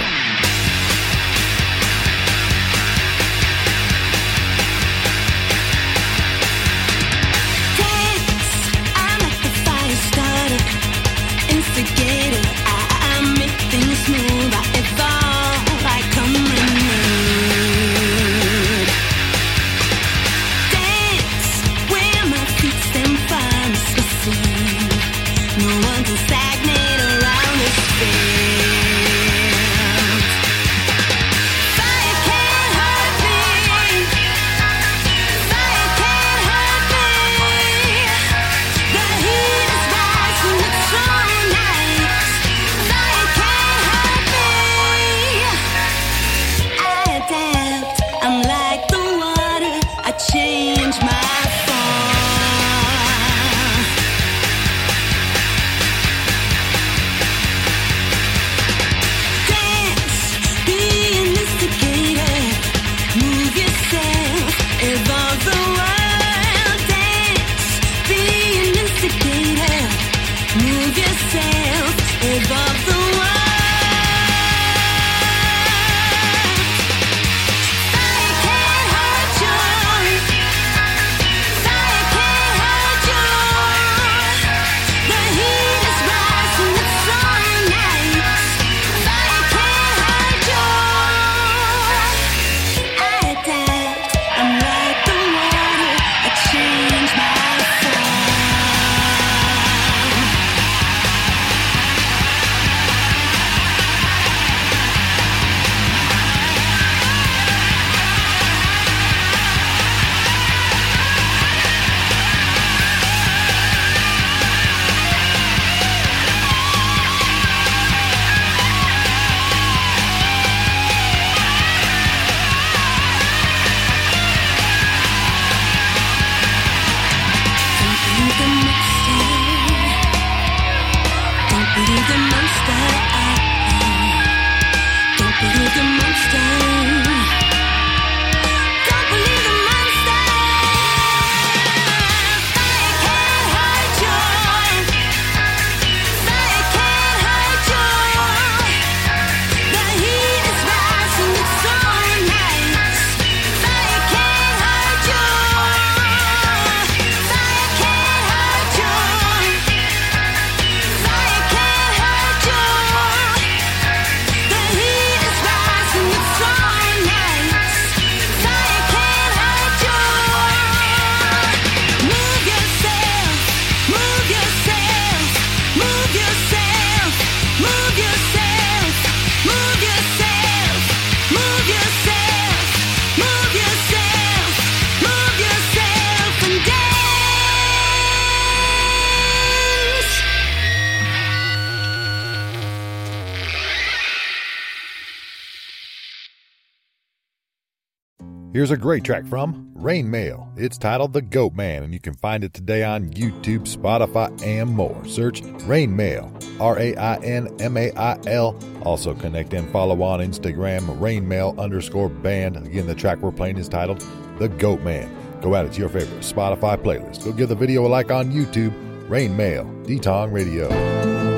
[198.67, 200.53] Here's a great track from Rain Mail.
[200.57, 204.71] It's titled The Goat Man, and you can find it today on YouTube, Spotify, and
[204.71, 205.07] more.
[205.07, 208.59] Search Rain Mail, R A I N M A I L.
[208.83, 212.57] Also connect and follow on Instagram, Rain Mail underscore band.
[212.57, 214.05] Again, the track we're playing is titled
[214.41, 215.17] The Goat Man.
[215.43, 217.25] Go add it to your favorite Spotify playlist.
[217.25, 218.73] Go give the video a like on YouTube,
[219.09, 221.36] Rain Mail, D-Tong Radio.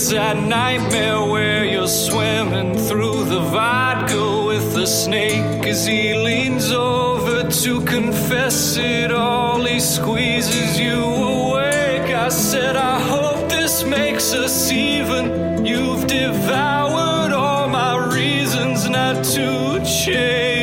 [0.00, 6.70] It's that nightmare where you're swimming through the vodka with the snake as he leans
[6.70, 9.64] over to confess it all.
[9.64, 12.14] He squeezes you awake.
[12.14, 15.66] I said, I hope this makes us even.
[15.66, 20.57] You've devoured all my reasons not to change.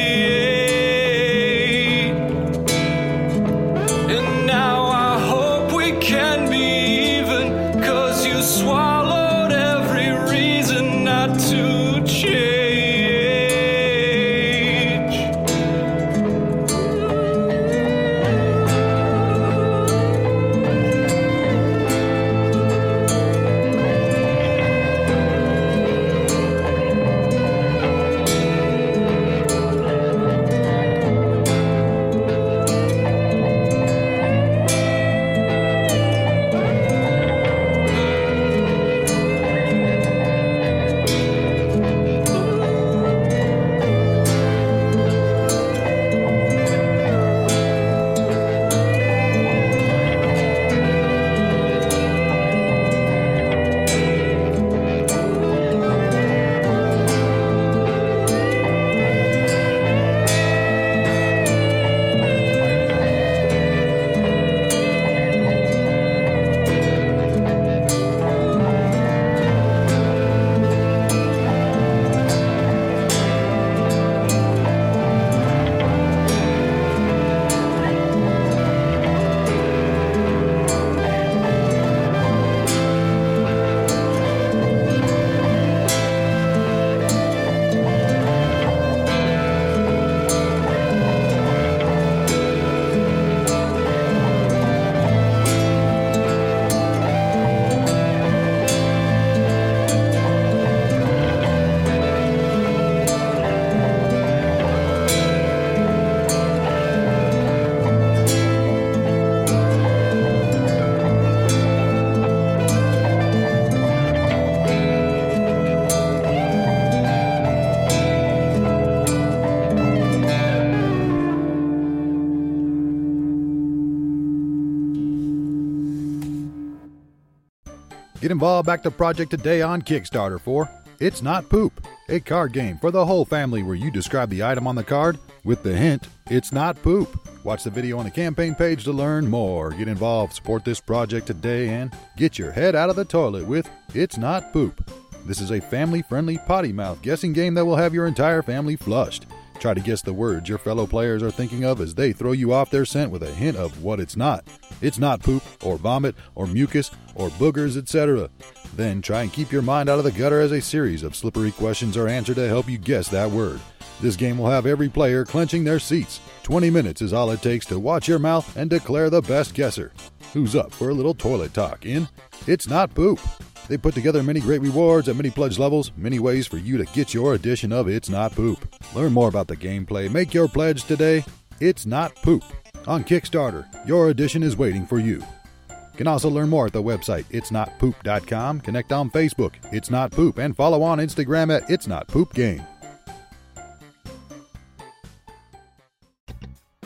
[128.26, 130.67] Get involved back the project today on Kickstarter for
[130.99, 134.65] It's Not Poop, a card game for the whole family where you describe the item
[134.65, 137.19] on the card with the hint, It's Not Poop.
[137.43, 139.69] Watch the video on the campaign page to learn more.
[139.69, 143.69] Get involved, support this project today, and get your head out of the toilet with
[143.93, 144.89] It's Not Poop.
[145.28, 148.76] This is a family friendly potty mouth guessing game that will have your entire family
[148.76, 149.28] flushed.
[149.60, 152.53] Try to guess the words your fellow players are thinking of as they throw you
[152.53, 154.45] off their scent with a hint of what it's not.
[154.82, 158.30] It's not poop, or vomit, or mucus, or boogers, etc.
[158.76, 161.51] Then try and keep your mind out of the gutter as a series of slippery
[161.51, 163.60] questions are answered to help you guess that word.
[164.01, 166.20] This game will have every player clenching their seats.
[166.46, 169.91] 20 minutes is all it takes to watch your mouth and declare the best guesser.
[170.32, 172.08] Who's up for a little toilet talk in
[172.46, 173.20] It's Not Poop?
[173.68, 176.86] They put together many great rewards at many pledge levels, many ways for you to
[176.93, 178.64] get your edition of It's Not Poop.
[178.93, 181.26] Learn more about the gameplay, make your pledge today.
[181.60, 182.43] It's Not Poop.
[182.86, 185.24] On Kickstarter, your edition is waiting for you.
[185.72, 190.38] You can also learn more at the website itsnotpoop.com, connect on Facebook, It's Not Poop,
[190.38, 192.64] and follow on Instagram at It's Not Poop Game.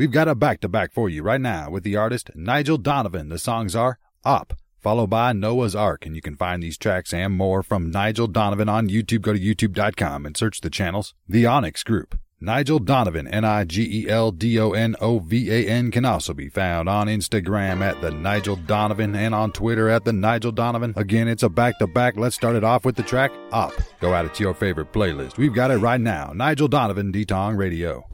[0.00, 3.28] We've got a back to back for you right now with the artist Nigel Donovan.
[3.28, 7.34] The songs are Op, followed by Noah's Ark, and you can find these tracks and
[7.34, 9.20] more from Nigel Donovan on YouTube.
[9.20, 12.18] Go to youtube.com and search the channels The Onyx Group.
[12.40, 16.06] Nigel Donovan, N I G E L D O N O V A N, can
[16.06, 20.50] also be found on Instagram at the Nigel Donovan and on Twitter at the Nigel
[20.50, 20.94] Donovan.
[20.96, 22.16] Again, it's a back to back.
[22.16, 23.74] Let's start it off with the track Op.
[24.00, 25.36] Go add it to your favorite playlist.
[25.36, 26.32] We've got it right now.
[26.34, 28.09] Nigel Donovan, D-Tong Radio.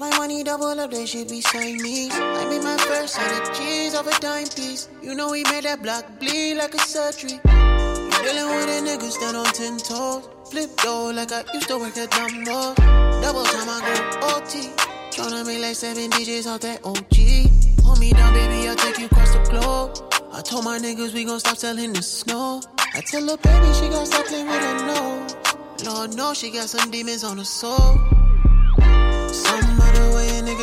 [0.00, 2.10] My money double up, they should be me.
[2.10, 4.88] I made my first set of G's off a dime piece.
[5.02, 7.32] You know we made that block bleed like a surgery.
[7.32, 10.28] You dealing with a nigga stand on ten toes.
[10.50, 12.74] Flip though like I used to work at Dumbo.
[13.22, 14.68] Double time I go OT.
[15.14, 17.84] Tryna make like seven digits off that OG.
[17.84, 19.96] Hold me down, baby, I'll take you across the globe.
[20.32, 22.60] I told my niggas we gon' stop selling the snow.
[22.94, 25.36] I tell her baby she got playing with her nose.
[25.84, 28.15] Lord knows she got some demons on her soul.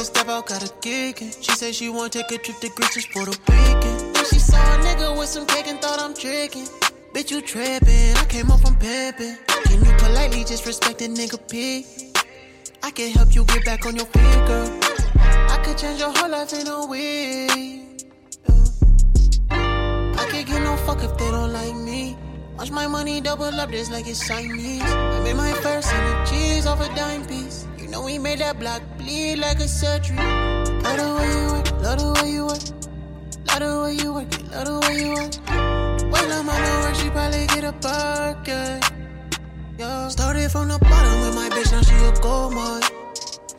[0.03, 1.17] Step out, got a gig.
[1.17, 4.15] She said she wanna take a trip to Greece just for the weekend.
[4.15, 6.67] Then she saw a nigga with some cake and thought I'm tricking.
[7.13, 8.15] Bitch, you tripping.
[8.17, 9.37] I came up from pimping.
[9.65, 11.85] Can you politely just respect a nigga P?
[12.81, 14.79] I can help you get back on your feet, girl.
[15.15, 18.07] I could change your whole life in a week.
[18.49, 22.17] Uh, I can't get no fuck if they don't like me.
[22.57, 24.81] Watch my money double up just like it's Chinese.
[24.81, 27.67] I made my first hundred G's off a dime piece.
[27.93, 30.17] Know we made that block bleed like a surgery.
[30.17, 32.65] Love the way you work, love the way you work.
[33.45, 35.33] Love the way you work, love the way you work.
[36.11, 38.79] When I'm on the work, she probably get a burger.
[39.77, 40.07] Yeah.
[40.07, 42.81] Started from the bottom with my bitch, now she a gold mine.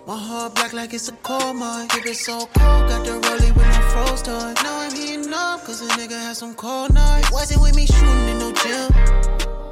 [0.04, 1.86] My heart black like it's a coal mine.
[1.90, 4.54] Keep it so cold, got the rollie with no froze time.
[4.64, 7.30] Now I'm heating up, cause a nigga had some cold nights.
[7.30, 8.90] Wasn't with me shooting in no gym.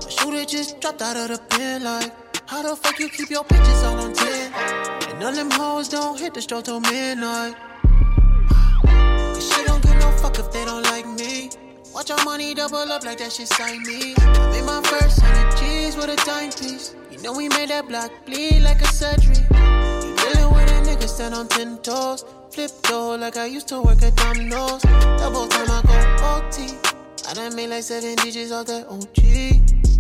[0.05, 2.22] My shooter just dropped out of the pen like.
[2.47, 4.53] How the fuck you keep your bitches all on 10?
[5.11, 7.55] And none of them hoes don't hit the stroke till midnight.
[8.85, 11.51] Cause she don't give no fuck if they don't like me.
[11.95, 14.15] Watch your money double up like that shit sign me.
[14.19, 16.95] I made my first hundred G's with a timepiece.
[17.11, 19.37] You know we made that block bleed like a surgery.
[19.37, 22.25] You dealing with a nigga stand on ten toes.
[22.51, 24.83] Flip though like I used to work at Domino's.
[24.83, 26.77] Double time I go OT.
[27.29, 29.92] I done made like seven digits off that OG.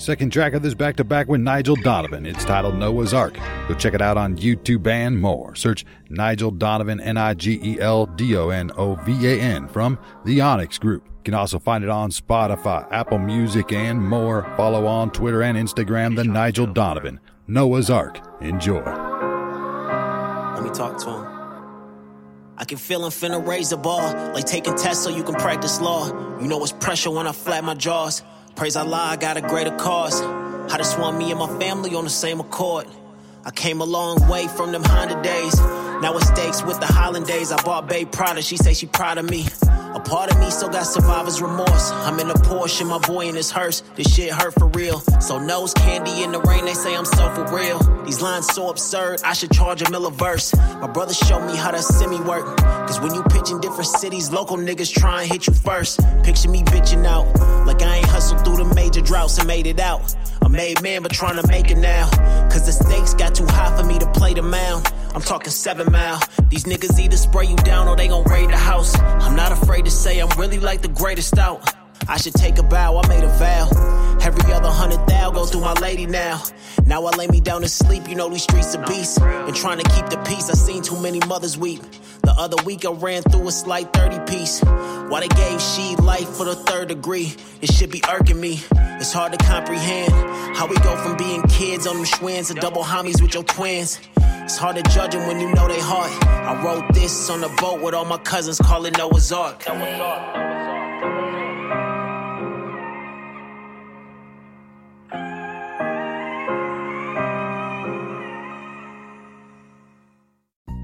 [0.00, 2.24] Second track of this back to back with Nigel Donovan.
[2.24, 3.34] It's titled Noah's Ark.
[3.68, 5.54] Go check it out on YouTube and more.
[5.54, 9.68] Search Nigel Donovan, N I G E L D O N O V A N
[9.68, 11.04] from the Onyx Group.
[11.04, 14.50] You can also find it on Spotify, Apple Music, and more.
[14.56, 17.20] Follow on Twitter and Instagram, the Nigel Donovan.
[17.46, 18.22] Noah's Ark.
[18.40, 18.80] Enjoy.
[18.80, 21.26] Let me talk to him.
[22.56, 25.78] I can feel him finna raise the bar, like taking tests so you can practice
[25.78, 26.06] law.
[26.40, 28.22] You know it's pressure when I flat my jaws.
[28.60, 30.20] Praise Allah, I got a greater cause.
[30.20, 32.86] I just want me and my family on the same accord.
[33.42, 35.58] I came a long way from them Honda days.
[36.02, 37.52] Now it's stakes with the Holland days.
[37.52, 39.46] I bought Babe Prada, she say she proud of me.
[39.92, 41.90] A part of me still got survivor's remorse.
[41.90, 43.82] I'm in a Porsche, my boy in his hearse.
[43.96, 45.00] This shit hurt for real.
[45.20, 47.78] So nose candy in the rain, they say I'm so for real.
[48.04, 50.54] These lines so absurd, I should charge a mill a verse.
[50.54, 52.56] My brother showed me how that semi work.
[52.58, 55.98] Cause when you pitch in different cities, local niggas try and hit you first.
[56.22, 57.26] Picture me bitching out,
[57.66, 60.14] like I ain't hustled through the major droughts and made it out.
[60.42, 62.08] A made man, but trying to make it now.
[62.48, 64.86] Cause the stakes got too high for me to play the mound.
[65.14, 66.20] I'm talking seven mile.
[66.48, 68.98] These niggas either spray you down or they gon' raid the house.
[68.98, 71.62] I'm not afraid to say I'm really like the greatest out.
[72.08, 74.18] I should take a bow, I made a vow.
[74.22, 76.42] Every other hundred thou goes through my lady now.
[76.86, 79.20] Now I lay me down to sleep, you know these streets are beast.
[79.20, 81.82] Been trying to keep the peace, I seen too many mothers weep.
[82.22, 84.60] The other week I ran through a slight 30 piece.
[84.62, 87.34] Why they gave she life for the third degree?
[87.60, 88.62] It should be irking me.
[88.72, 90.12] It's hard to comprehend
[90.56, 93.98] how we go from being kids on them Schwinns to double homies with your twins.
[94.42, 96.10] It's hard to judge them when you know they heart.
[96.26, 99.64] I wrote this on the boat with all my cousins calling Noah's Ark.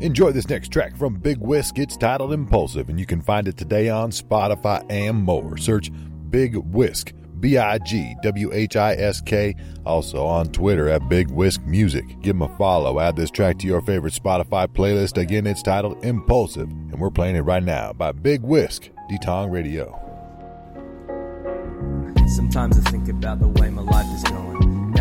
[0.00, 1.78] Enjoy this next track from Big Whisk.
[1.78, 5.56] It's titled Impulsive, and you can find it today on Spotify and more.
[5.56, 5.90] Search
[6.30, 9.54] Big Whisk, B I G W H I S K.
[9.84, 12.04] Also on Twitter at Big Whisk Music.
[12.22, 12.98] Give them a follow.
[13.00, 15.16] Add this track to your favorite Spotify playlist.
[15.16, 20.02] Again, it's titled Impulsive, and we're playing it right now by Big Whisk, D-Tong Radio.
[22.34, 24.55] Sometimes I think about the way my life is going.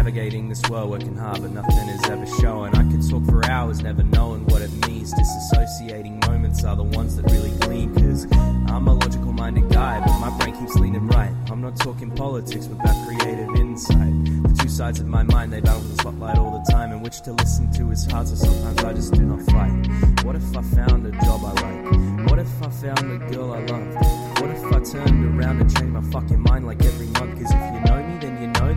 [0.05, 2.75] Navigating this world, working hard, but nothing is ever showing.
[2.75, 5.11] I could talk for hours, never knowing what it means.
[5.11, 7.91] Disassociating moments are the ones that really gleam.
[7.95, 8.27] Cause
[8.67, 11.33] I'm a logical minded guy, but my brain keeps leaning right.
[11.49, 14.13] I'm not talking politics without creative insight.
[14.43, 16.91] The two sides of my mind, they battle the spotlight all the time.
[16.91, 20.23] And which to listen to is hard, so sometimes I just do not fight.
[20.23, 22.29] What if I found a job I like?
[22.29, 23.95] What if I found a girl I loved?
[24.39, 27.34] What if I turned around and changed my fucking mind like every month?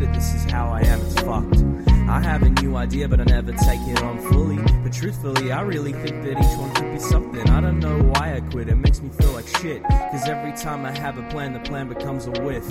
[0.09, 1.65] That this is how I am, it's fucked.
[2.09, 4.57] I have a new idea, but I never take it on fully.
[4.83, 7.49] But truthfully, I really think that each one could be something.
[7.51, 9.83] I don't know why I quit, it makes me feel like shit.
[9.83, 12.67] Cause every time I have a plan, the plan becomes a whiff.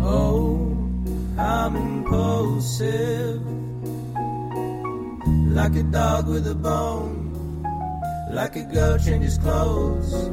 [0.00, 0.76] Oh,
[1.38, 3.42] I'm impulsive.
[5.52, 7.28] Like a dog with a bone.
[8.30, 10.30] Like a girl changes clothes.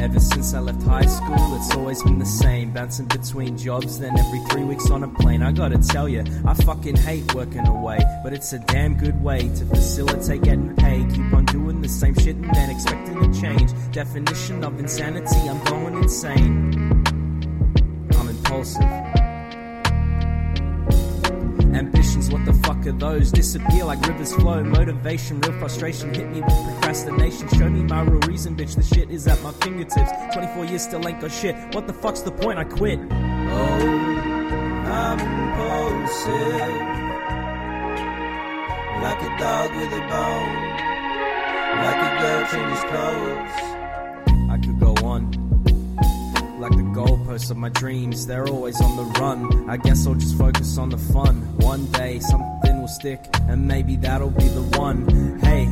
[0.00, 2.72] Ever since I left high school, it's always been the same.
[2.72, 5.42] Bouncing between jobs, then every three weeks on a plane.
[5.42, 7.98] I gotta tell you, I fucking hate working away.
[8.24, 11.10] But it's a damn good way to facilitate getting paid.
[11.10, 13.72] Keep on doing the same shit and then expecting a change.
[13.92, 17.04] Definition of insanity, I'm going insane.
[18.16, 19.19] I'm impulsive.
[22.20, 23.32] Ambitions, what the fuck are those?
[23.32, 24.62] Disappear like rivers flow.
[24.62, 27.48] Motivation, real frustration hit me with procrastination.
[27.48, 28.74] Show me my real reason, bitch.
[28.76, 30.10] The shit is at my fingertips.
[30.34, 31.56] 24 years still ain't got shit.
[31.74, 32.58] What the fuck's the point?
[32.58, 32.98] I quit.
[33.10, 33.80] Oh,
[34.84, 36.30] I'm impulsive.
[39.02, 40.56] Like a dog with a bone.
[41.80, 43.79] Like a girl changes clothes.
[46.70, 49.68] Like the goalposts of my dreams, they're always on the run.
[49.68, 51.36] I guess I'll just focus on the fun.
[51.58, 55.40] One day something will stick, and maybe that'll be the one.
[55.40, 55.66] Hey,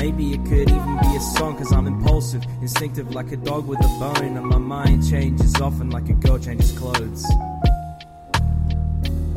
[0.00, 3.80] maybe it could even be a song, cause I'm impulsive, instinctive like a dog with
[3.80, 7.24] a bone, and my mind changes often like a girl changes clothes.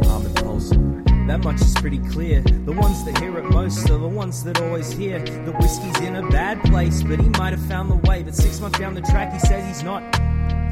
[0.02, 1.04] I'm impulsive.
[1.26, 2.42] That much is pretty clear.
[2.42, 6.16] The ones that hear it most are the ones that always hear the whiskey's in
[6.16, 8.22] a bad place, but he might have found the way.
[8.22, 10.04] But six months down the track, he says he's not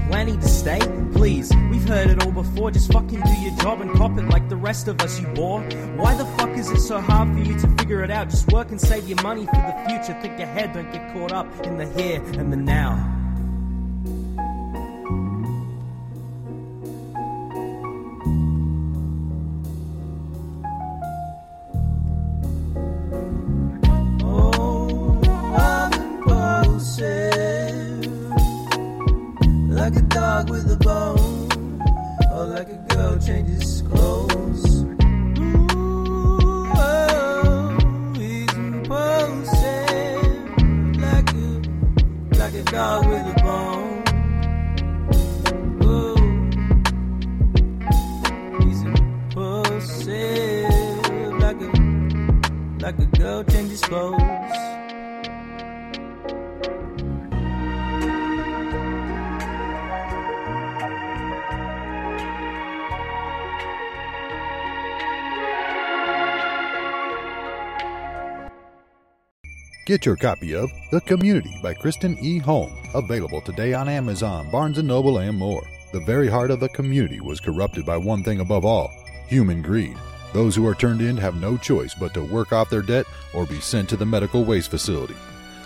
[0.07, 0.79] planning to stay?
[1.13, 2.71] Please, we've heard it all before.
[2.71, 5.61] Just fucking do your job and cop it like the rest of us, you bore.
[5.95, 8.29] Why the fuck is it so hard for you to figure it out?
[8.29, 10.19] Just work and save your money for the future.
[10.21, 13.04] Think ahead, don't get caught up in the here and the now.
[69.95, 72.37] Get your copy of The Community by Kristen E.
[72.37, 75.65] Holm, available today on Amazon, Barnes & Noble, and more.
[75.93, 78.91] The very heart of the community was corrupted by one thing above all
[79.29, 79.95] human greed.
[80.33, 83.45] Those who are turned in have no choice but to work off their debt or
[83.45, 85.15] be sent to the medical waste facility.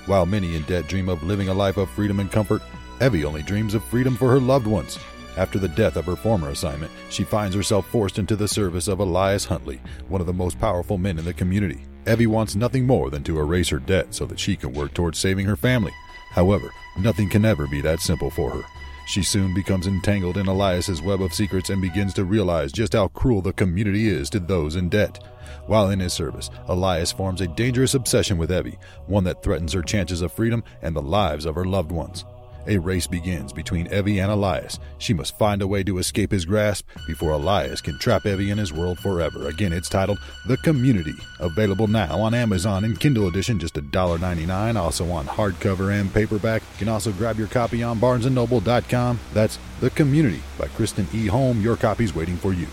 [0.06, 2.62] While many in debt dream of living a life of freedom and comfort,
[3.02, 5.00] Evie only dreams of freedom for her loved ones.
[5.38, 9.00] After the death of her former assignment, she finds herself forced into the service of
[9.00, 11.82] Elias Huntley, one of the most powerful men in the community.
[12.10, 15.20] Evie wants nothing more than to erase her debt so that she can work towards
[15.20, 15.94] saving her family.
[16.32, 18.64] However, nothing can ever be that simple for her.
[19.06, 23.10] She soon becomes entangled in Elias's web of secrets and begins to realize just how
[23.10, 25.24] cruel the community is to those in debt.
[25.68, 29.84] While in his service, Elias forms a dangerous obsession with Evie, one that threatens her
[29.84, 32.26] chances of freedom and the lives of her loved ones.
[32.70, 34.78] A race begins between Evie and Elias.
[35.00, 38.60] She must find a way to escape his grasp before Elias can trap Evie in
[38.60, 39.48] his world forever.
[39.48, 41.16] Again, it's titled The Community.
[41.40, 44.76] Available now on Amazon in Kindle edition, just $1.99.
[44.76, 46.62] Also on hardcover and paperback.
[46.74, 49.20] You can also grab your copy on barnesandnoble.com.
[49.34, 51.26] That's The Community by Kristen E.
[51.26, 51.62] Holm.
[51.62, 52.68] Your copy's waiting for you.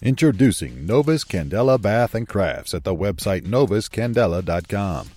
[0.00, 5.10] Introducing Novus Candela Bath and Crafts at the website novuscandela.com.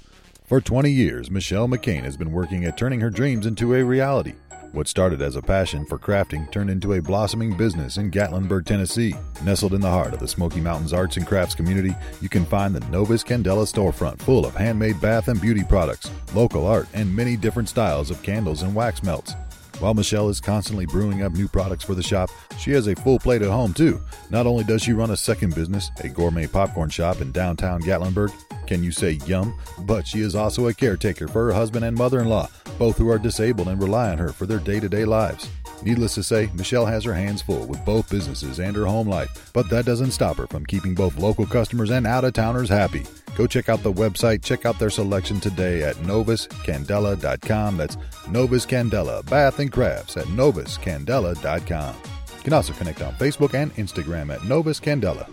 [0.50, 4.34] For 20 years, Michelle McCain has been working at turning her dreams into a reality.
[4.72, 9.14] What started as a passion for crafting turned into a blossoming business in Gatlinburg, Tennessee.
[9.44, 12.74] Nestled in the heart of the Smoky Mountains arts and crafts community, you can find
[12.74, 17.38] the Novus Candela storefront full of handmade bath and beauty products, local art, and many
[17.38, 19.36] different styles of candles and wax melts.
[19.78, 23.20] While Michelle is constantly brewing up new products for the shop, she has a full
[23.20, 24.02] plate at home too.
[24.32, 28.34] Not only does she run a second business, a gourmet popcorn shop in downtown Gatlinburg,
[28.70, 29.60] can you say yum?
[29.80, 32.48] But she is also a caretaker for her husband and mother in law,
[32.78, 35.50] both who are disabled and rely on her for their day to day lives.
[35.82, 39.52] Needless to say, Michelle has her hands full with both businesses and her home life,
[39.54, 43.06] but that doesn't stop her from keeping both local customers and out of towners happy.
[43.36, 47.78] Go check out the website, check out their selection today at novuscandela.com.
[47.78, 47.98] That's
[48.30, 51.96] Novus Candela Bath and Crafts at novuscandela.com.
[52.38, 55.28] You can also connect on Facebook and Instagram at Novus Candela.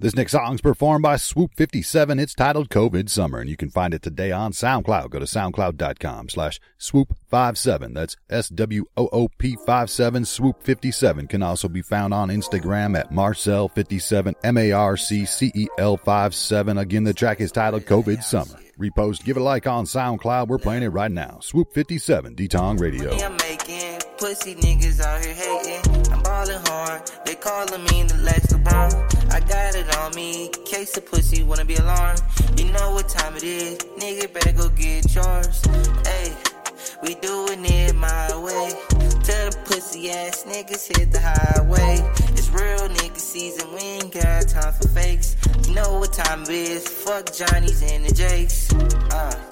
[0.00, 2.20] This next song's performed by Swoop 57.
[2.20, 5.10] It's titled COVID Summer, and you can find it today on SoundCloud.
[5.10, 7.94] Go to soundcloud.com slash swoop57.
[7.94, 10.24] That's S-W-O-O-P 57.
[10.24, 16.78] Swoop 57 can also be found on Instagram at Marccel57, M-A-R-C-C-E-L 57.
[16.78, 18.54] Again, the track is titled COVID Summer.
[18.78, 20.46] Repost, give it a like on SoundCloud.
[20.46, 21.38] We're playing it right now.
[21.40, 23.10] Swoop 57, D-Tong Radio.
[24.18, 26.12] Pussy niggas out here hating.
[26.12, 29.17] I'm ballin' hard, they me the Lex LeBron.
[29.38, 32.20] I got it on me, case of pussy wanna be alarmed.
[32.56, 35.62] You know what time it is, nigga better go get yours.
[36.04, 36.34] Hey,
[37.04, 38.72] we doing it my way.
[39.22, 42.00] Tell the pussy ass niggas hit the highway.
[42.30, 45.36] It's real nigga season, we ain't got time for fakes.
[45.68, 48.74] You know what time it is, fuck Johnny's and the Jakes.
[49.12, 49.48] Uh.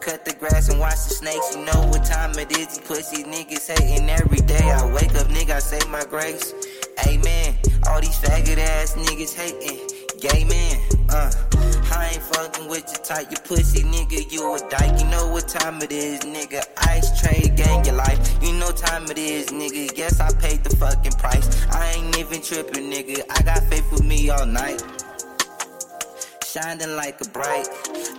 [0.00, 1.56] Cut the grass and watch the snakes.
[1.56, 2.76] You know what time it is.
[2.76, 4.70] These pussy niggas hating every day.
[4.70, 6.52] I wake up, nigga, I say my grace.
[7.06, 7.58] Amen.
[7.88, 9.80] All these faggot ass niggas hating.
[10.20, 10.80] Gay man,
[11.10, 11.30] uh.
[11.96, 14.98] I ain't fucking with your type, you pussy nigga, you a dyke.
[14.98, 16.64] You know what time it is, nigga.
[16.88, 18.18] Ice trade gang your life.
[18.42, 19.96] You know time it is, nigga.
[19.96, 21.66] Yes, I paid the fucking price.
[21.70, 23.22] I ain't even tripping, nigga.
[23.30, 24.82] I got faith with me all night.
[26.44, 27.68] Shining like a bright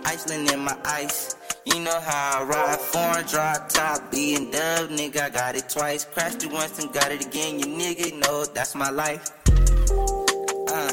[0.04, 1.36] Iceland in my ice.
[1.66, 5.22] You know how I ride, foreign drop top, being dub, nigga.
[5.22, 7.58] I got it twice, crashed it once and got it again.
[7.58, 9.32] You nigga know that's my life.
[9.50, 10.92] Uh,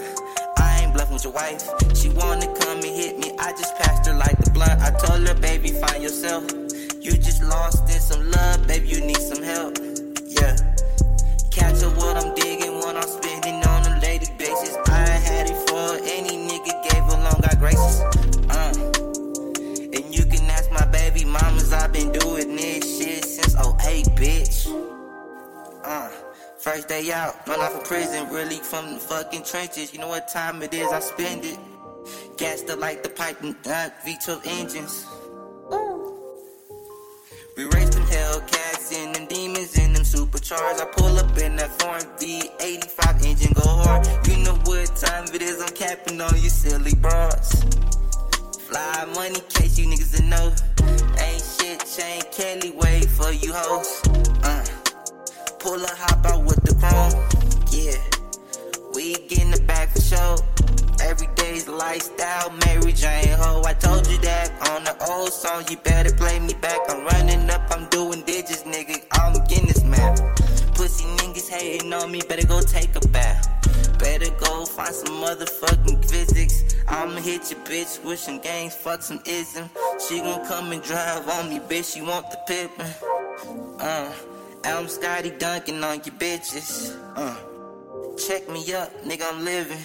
[0.57, 1.61] I ain't bluffing with your wife.
[1.95, 4.81] She wanna come and hit me, I just passed her like the blunt.
[4.81, 6.51] I told her, baby, find yourself.
[6.99, 9.77] You just lost in some love, baby, you need some help.
[10.25, 10.57] Yeah.
[11.51, 14.75] Catch up what I'm digging, what I'm spending on a daily basis.
[14.87, 18.22] I had it for any nigga, gave her long, got graces.
[21.33, 24.67] Mamas, I've been doing this shit since 08, bitch.
[25.83, 26.09] Uh,
[26.59, 29.93] first day out, run off of prison, really from the fucking trenches.
[29.93, 31.57] You know what time it is, I spend it.
[32.69, 35.05] Up like the pipe and uh, V12 engines.
[37.55, 40.81] We race them Hellcats and them demons and them supercharged.
[40.81, 44.05] I pull up in that foreign V85 engine, go hard.
[44.27, 47.63] You know what time it is, I'm capping on you silly broads.
[48.73, 50.51] Fly money, case you niggas to know.
[51.21, 54.01] Ain't shit, chain Kelly, wait for you hoes.
[54.41, 54.65] Uh,
[55.59, 57.13] pull a hop out with the chrome.
[57.69, 58.01] Yeah,
[58.95, 60.37] we getting the back for show.
[61.03, 63.61] Every day's lifestyle, Mary Jane Ho.
[63.63, 66.79] I told you that on the old song, you better play me back.
[66.89, 69.03] I'm running up, I'm doing digits, nigga.
[69.11, 70.17] I'm getting this map.
[70.73, 73.82] Pussy niggas hating on me, better go take a bath.
[74.13, 76.75] Better go find some motherfucking physics.
[76.87, 79.67] I'ma hit your bitch with some games, fuck some ism.
[80.07, 81.95] She gon' come and drive on me, bitch.
[81.95, 82.85] She want the pippin'.
[83.79, 84.13] Uh,
[84.65, 86.95] I'm Scotty dunking on your bitches.
[87.15, 89.79] Uh, check me up, nigga, I'm living.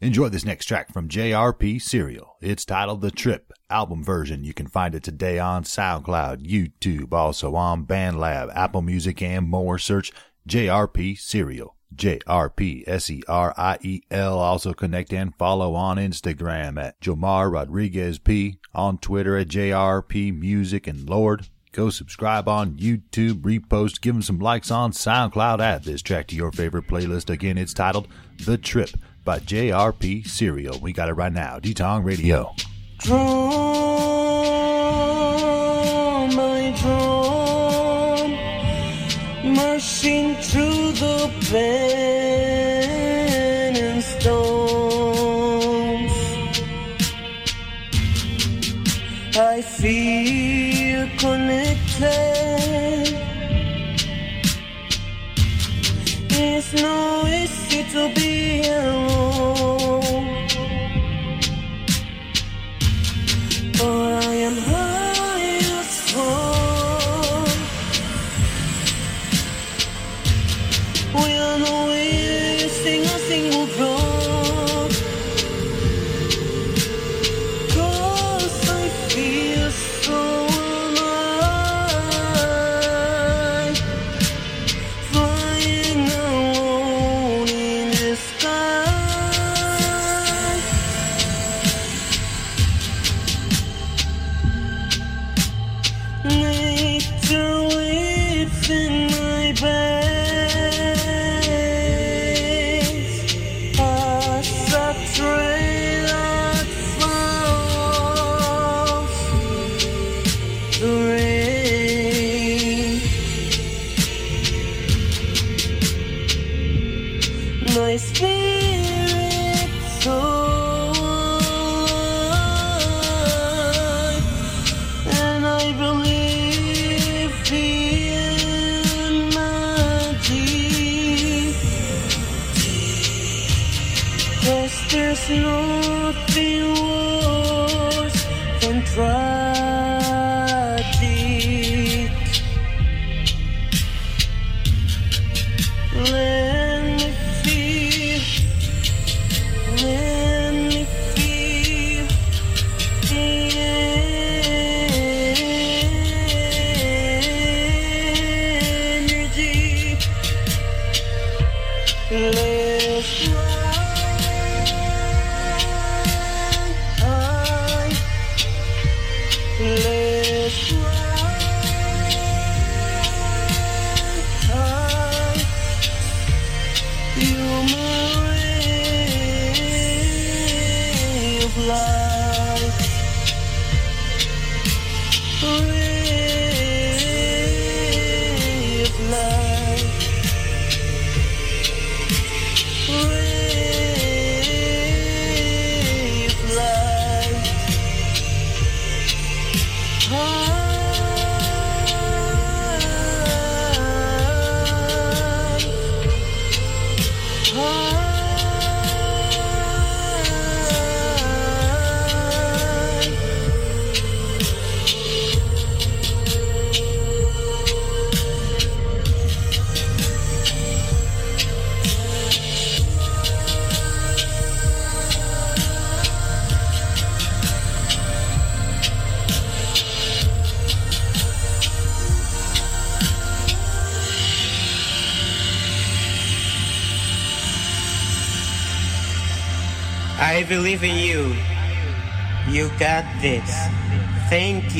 [0.00, 2.38] Enjoy this next track from JRP Seriel.
[2.40, 4.42] It's titled The Trip, album version.
[4.42, 9.78] You can find it today on SoundCloud, YouTube, also on BandLab, Apple Music, and more.
[9.78, 10.12] Search
[10.48, 11.74] JRP Seriel.
[11.94, 14.38] J-R-P S-E-R-I-E-L.
[14.38, 18.58] Also connect and follow on Instagram at Jomar Rodriguez P.
[18.74, 20.86] On Twitter at JRP Music.
[20.86, 25.60] And Lord, go subscribe on YouTube, repost, give them some likes on SoundCloud.
[25.60, 27.30] Add this track to your favorite playlist.
[27.30, 28.08] Again, it's titled
[28.44, 28.90] The Trip
[29.24, 30.78] by JRP Seriel.
[30.80, 31.58] We got it right now.
[31.58, 32.54] D-Tong Radio.
[32.98, 34.27] Drum
[39.58, 41.16] marching through the
[41.50, 42.80] burning
[44.14, 44.96] stones.
[49.36, 52.38] I feel connected.
[56.30, 57.00] It's no
[57.38, 58.34] easy to be
[58.68, 60.28] alone.
[63.78, 64.27] But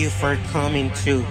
[0.09, 1.25] you for coming too.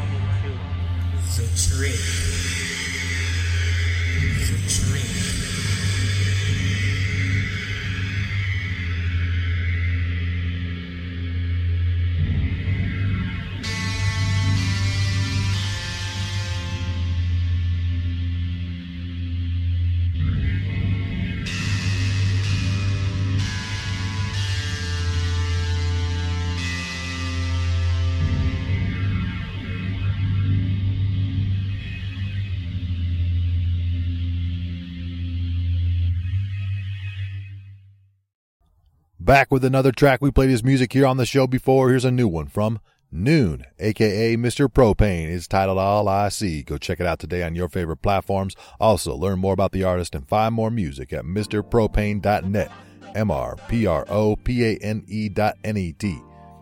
[39.28, 40.22] Back with another track.
[40.22, 41.90] We played his music here on the show before.
[41.90, 42.80] Here's a new one from
[43.12, 44.70] Noon, aka Mr.
[44.70, 45.28] Propane.
[45.28, 46.64] It's titled All I See.
[46.64, 48.56] Go check it out today on your favorite platforms.
[48.80, 52.72] Also, learn more about the artist and find more music at MrPropane.net.
[53.16, 56.18] M R P R O P A N E dot N E T.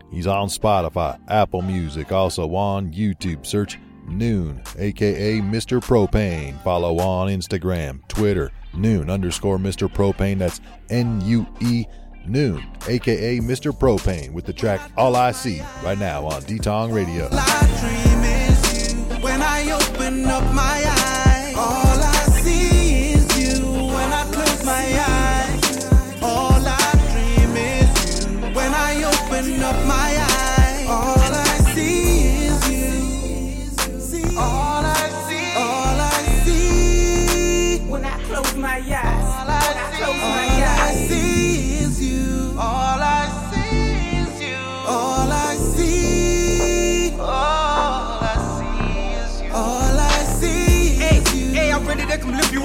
[0.10, 3.46] He's on Spotify, Apple Music, also on YouTube.
[3.46, 5.86] Search Noon, aka Mr.
[5.86, 6.60] Propane.
[6.64, 9.88] Follow on Instagram, Twitter, Noon underscore Mr.
[9.88, 10.40] Propane.
[10.40, 11.86] That's N U E
[12.28, 13.72] Noon, aka Mr.
[13.72, 17.30] Propane, with the track All I See right now on D Tong Radio.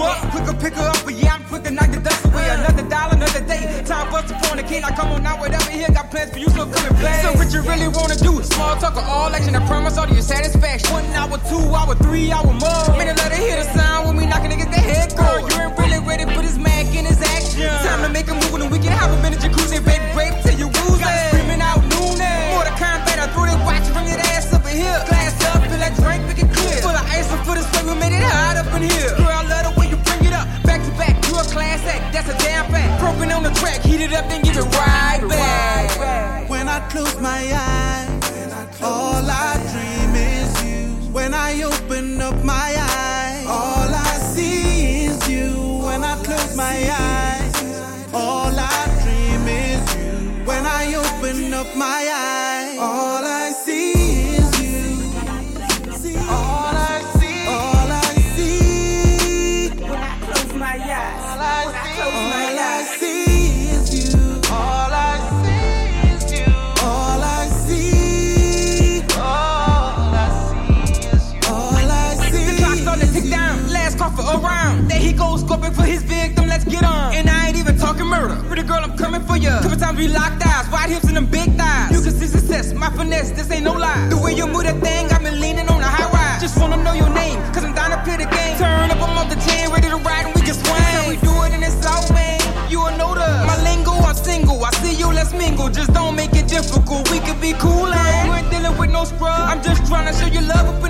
[0.01, 0.31] You up.
[0.33, 2.49] Quicker pick her up, but yeah, I'm quick to knock the dust away.
[2.49, 2.61] Uh.
[2.61, 3.83] Another dollar, another day.
[3.85, 4.85] Time for us to fornicate.
[4.85, 5.89] I come on out, whatever here.
[5.89, 7.21] Got plans for you, so come and play.
[7.23, 8.43] So what you really wanna do?
[8.43, 9.55] Small talk or all action?
[9.55, 10.93] I promise all to your satisfaction.
[10.93, 13.20] One hour, two hour, three hour more.
[80.01, 81.93] We locked eyes, wide hips and them big thighs.
[81.93, 83.33] You can see success, my finesse.
[83.33, 84.09] This ain't no lie.
[84.09, 86.41] The way you move that thing got me leaning on the high ride.
[86.41, 88.57] Just wanna know your name, cause I'm down to play the game.
[88.57, 91.05] Turn up, I'm off the chain, ready to ride and we can swing.
[91.05, 92.41] We do it in this South, man.
[92.71, 93.93] You will know the my lingo.
[93.93, 94.64] I'm single.
[94.64, 95.68] I see you, let's mingle.
[95.68, 97.11] Just don't make it difficult.
[97.13, 99.53] We could be cool, and you ain't dealing with no scrub.
[99.53, 100.89] I'm just trying to show you love up in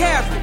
[0.00, 0.39] cool,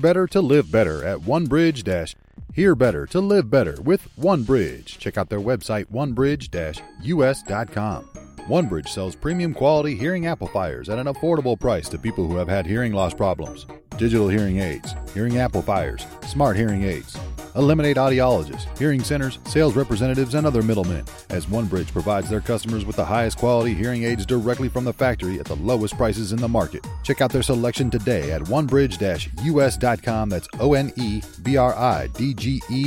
[0.00, 2.14] Better to live better at OneBridge Dash.
[2.54, 4.96] Hear better to live better with OneBridge.
[4.98, 8.04] Check out their website, onebridge-us.com.
[8.48, 12.64] OneBridge sells premium quality hearing amplifiers at an affordable price to people who have had
[12.64, 13.66] hearing loss problems.
[13.98, 17.18] Digital hearing aids, hearing amplifiers, smart hearing aids.
[17.56, 22.94] Eliminate audiologists, hearing centers, sales representatives, and other middlemen, as OneBridge provides their customers with
[22.94, 26.46] the highest quality hearing aids directly from the factory at the lowest prices in the
[26.46, 26.86] market.
[27.02, 30.28] Check out their selection today at onebridge-us.com.
[30.28, 31.28] That's O-N-E-B-R-I-D-G-E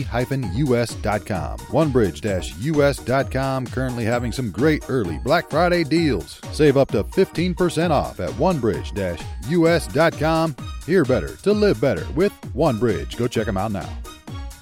[0.03, 1.57] hyphen US.com.
[1.57, 6.39] Onebridge-us.com currently having some great early Black Friday deals.
[6.53, 10.55] Save up to 15% off at onebridge-us.com.
[10.85, 13.17] Hear better to live better with OneBridge.
[13.17, 13.89] Go check them out now.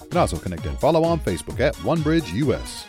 [0.01, 2.85] You can also connect and follow on Facebook at OneBridge US.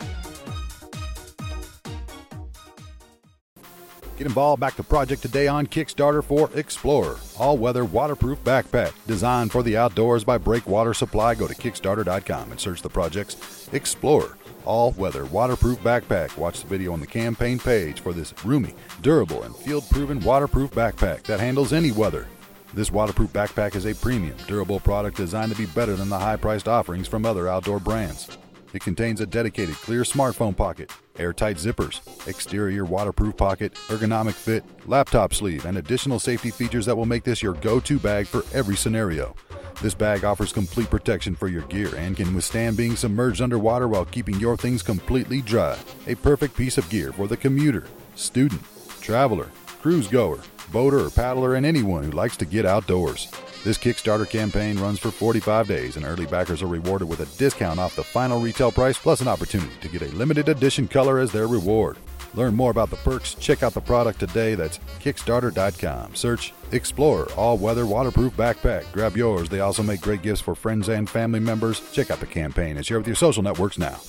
[4.17, 9.51] Get involved, back the project today on Kickstarter for Explorer, all weather waterproof backpack designed
[9.51, 11.33] for the outdoors by Breakwater Supply.
[11.33, 16.37] Go to Kickstarter.com and search the project's Explorer, all weather waterproof backpack.
[16.37, 20.69] Watch the video on the campaign page for this roomy, durable, and field proven waterproof
[20.69, 22.27] backpack that handles any weather.
[22.73, 26.37] This waterproof backpack is a premium, durable product designed to be better than the high
[26.37, 28.37] priced offerings from other outdoor brands.
[28.73, 31.99] It contains a dedicated clear smartphone pocket, airtight zippers,
[32.29, 37.43] exterior waterproof pocket, ergonomic fit, laptop sleeve, and additional safety features that will make this
[37.43, 39.35] your go to bag for every scenario.
[39.81, 44.05] This bag offers complete protection for your gear and can withstand being submerged underwater while
[44.05, 45.77] keeping your things completely dry.
[46.07, 47.83] A perfect piece of gear for the commuter,
[48.15, 48.61] student,
[49.01, 49.49] traveler,
[49.81, 50.39] cruise goer,
[50.71, 53.31] boater, or paddler, and anyone who likes to get outdoors.
[53.63, 57.79] This Kickstarter campaign runs for 45 days, and early backers are rewarded with a discount
[57.79, 61.31] off the final retail price plus an opportunity to get a limited edition color as
[61.31, 61.97] their reward.
[62.33, 64.55] Learn more about the perks, check out the product today.
[64.55, 66.15] That's Kickstarter.com.
[66.15, 68.91] Search Explorer All Weather Waterproof Backpack.
[68.93, 69.49] Grab yours.
[69.49, 71.81] They also make great gifts for friends and family members.
[71.91, 73.99] Check out the campaign and share with your social networks now.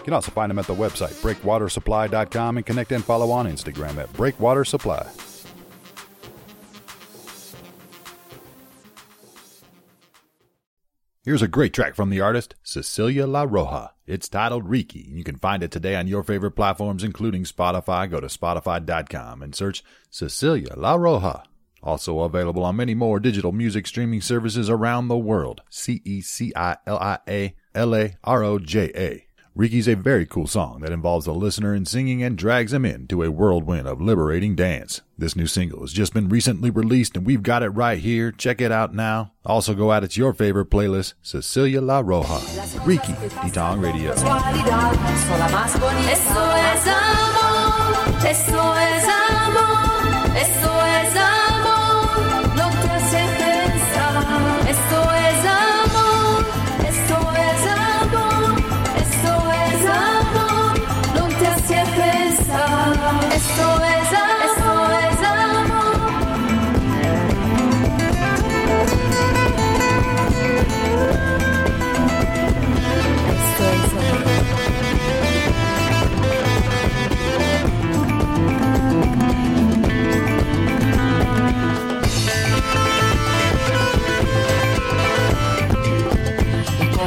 [0.00, 3.98] You can also find them at the website breakwatersupply.com and connect and follow on Instagram
[3.98, 5.06] at Breakwater Supply.
[11.22, 13.90] Here's a great track from the artist Cecilia La Roja.
[14.06, 18.10] It's titled Riki, and you can find it today on your favorite platforms, including Spotify.
[18.10, 21.44] Go to Spotify.com and search Cecilia La Roja.
[21.82, 25.60] Also available on many more digital music streaming services around the world.
[25.68, 29.29] C E C I L I A L A R O J A.
[29.56, 33.20] Riki's a very cool song that involves the listener in singing and drags him into
[33.22, 35.00] a whirlwind of liberating dance.
[35.18, 38.30] This new single has just been recently released and we've got it right here.
[38.30, 39.32] Check it out now.
[39.44, 42.86] Also go out, it's your favorite playlist, Cecilia La Roja.
[42.86, 43.12] Riki,
[43.42, 44.12] D-Tong Radio.
[44.12, 44.28] Eso es
[46.86, 50.79] amor, eso es amor, eso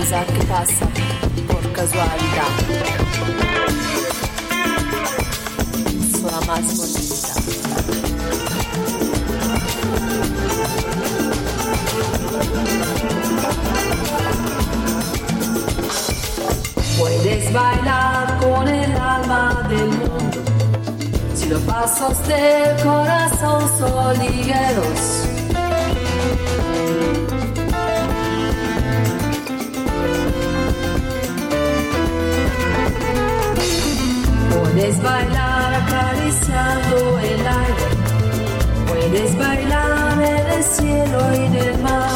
[0.03, 0.87] cosa che passa
[1.47, 2.53] por casualidad.
[6.11, 7.33] Sola más bonita.
[16.97, 20.41] Puedes bailar con el alma del mundo.
[21.33, 25.22] Si los pasos del corazón son ligeros.
[34.83, 37.87] Puedes bailar acariciando el aire,
[38.85, 42.09] puedes bailar en el cielo y en el mar,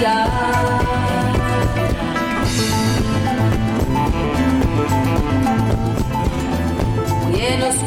[0.00, 0.40] profundidad.
[7.40, 7.80] Y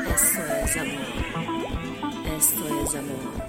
[0.08, 0.42] Esto
[2.82, 3.44] es amor.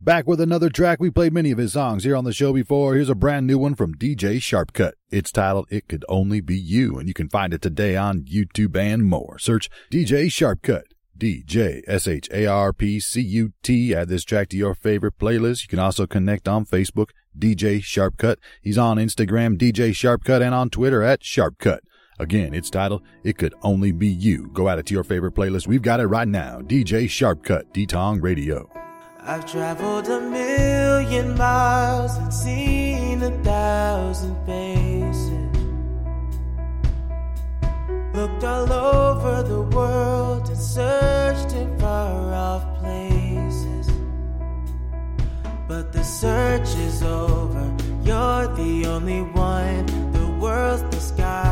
[0.00, 0.98] Back with another track.
[0.98, 2.94] We played many of his songs here on the show before.
[2.94, 4.92] Here's a brand new one from DJ Sharpcut.
[5.10, 8.74] It's titled It Could Only Be You, and you can find it today on YouTube
[8.78, 9.38] and more.
[9.38, 10.84] Search DJ Sharpcut.
[11.20, 13.94] DJ S H A R P C U T.
[13.94, 15.62] Add this track to your favorite playlist.
[15.62, 18.36] You can also connect on Facebook, DJ Sharpcut.
[18.62, 21.80] He's on Instagram, DJ Sharpcut, and on Twitter at Sharpcut.
[22.18, 24.50] Again, it's titled It Could Only Be You.
[24.52, 25.66] Go add it to your favorite playlist.
[25.66, 26.60] We've got it right now.
[26.60, 28.70] DJ Sharpcut, D-Tong Radio.
[29.22, 34.89] I've traveled a million miles and seen a thousand faces.
[38.12, 43.88] Looked all over the world and searched in far off places.
[45.68, 47.64] But the search is over.
[48.02, 49.86] You're the only one.
[50.12, 51.49] The world's the sky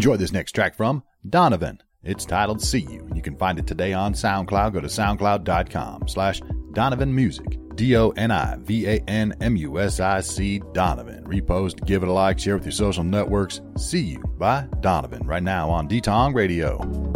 [0.00, 1.80] Enjoy this next track from Donivan.
[2.02, 4.72] It's titled See You, and you can find it today on SoundCloud.
[4.72, 6.40] Go to soundcloud.com slash
[6.72, 7.58] Donivan Music.
[7.74, 8.20] D-O-N-I-V-A-N-M-U-S-I-C
[10.60, 11.24] Donivan.
[11.24, 13.60] Repost, give it a like, share with your social networks.
[13.76, 17.09] See You by Donivan right now on D-Tong Radio.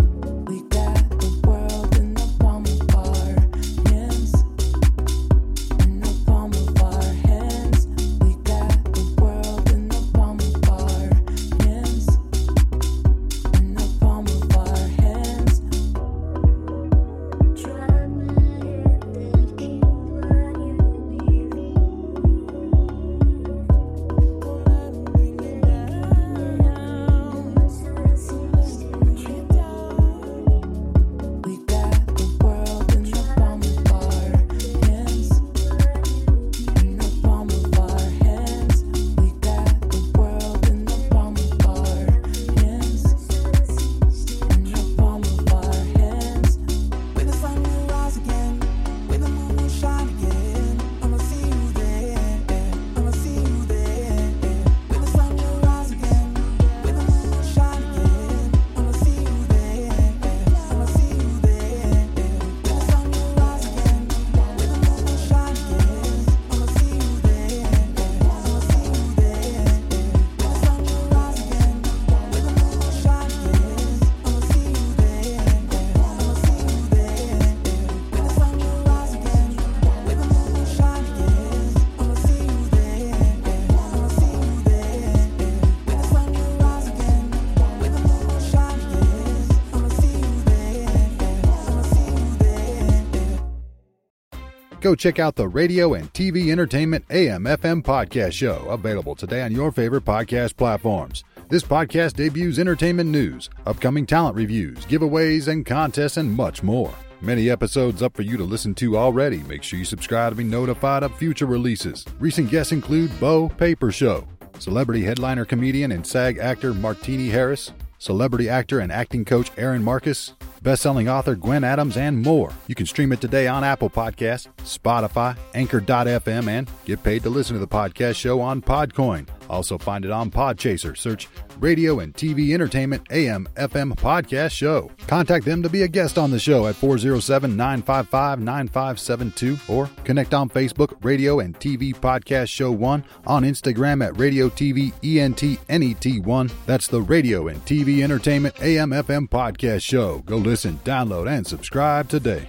[94.85, 99.51] Go check out the Radio and TV Entertainment AM FM podcast show, available today on
[99.51, 101.25] your favorite podcast platforms.
[101.49, 106.93] This podcast debuts entertainment news, upcoming talent reviews, giveaways, and contests, and much more.
[107.23, 109.39] Many episodes up for you to listen to already.
[109.45, 112.05] Make sure you subscribe to be notified of future releases.
[112.21, 114.29] Recent guests include Bo Paper Show,
[114.59, 120.35] celebrity headliner comedian and SAG actor Martini Harris, celebrity actor and acting coach Aaron Marcus,
[120.65, 122.53] best-selling author Gwen Adams, and more.
[122.67, 127.55] You can stream it today on Apple Podcasts, Spotify, Anchor.fm, and get paid to listen
[127.55, 129.29] to the podcast show on Podcoin.
[129.49, 130.97] Also find it on Podchaser.
[130.97, 131.29] Search
[131.61, 134.91] Radio and TV Entertainment AM FM Podcast Show.
[135.07, 140.95] Contact them to be a guest on the show at 407-955-9572 or connect on Facebook
[141.03, 146.53] Radio and TV Podcast Show 1, on Instagram at Radio TV ENTNET1.
[146.67, 150.19] That's the Radio and TV Entertainment AM FM Podcast Show.
[150.21, 152.49] Go listen, download, and subscribe today.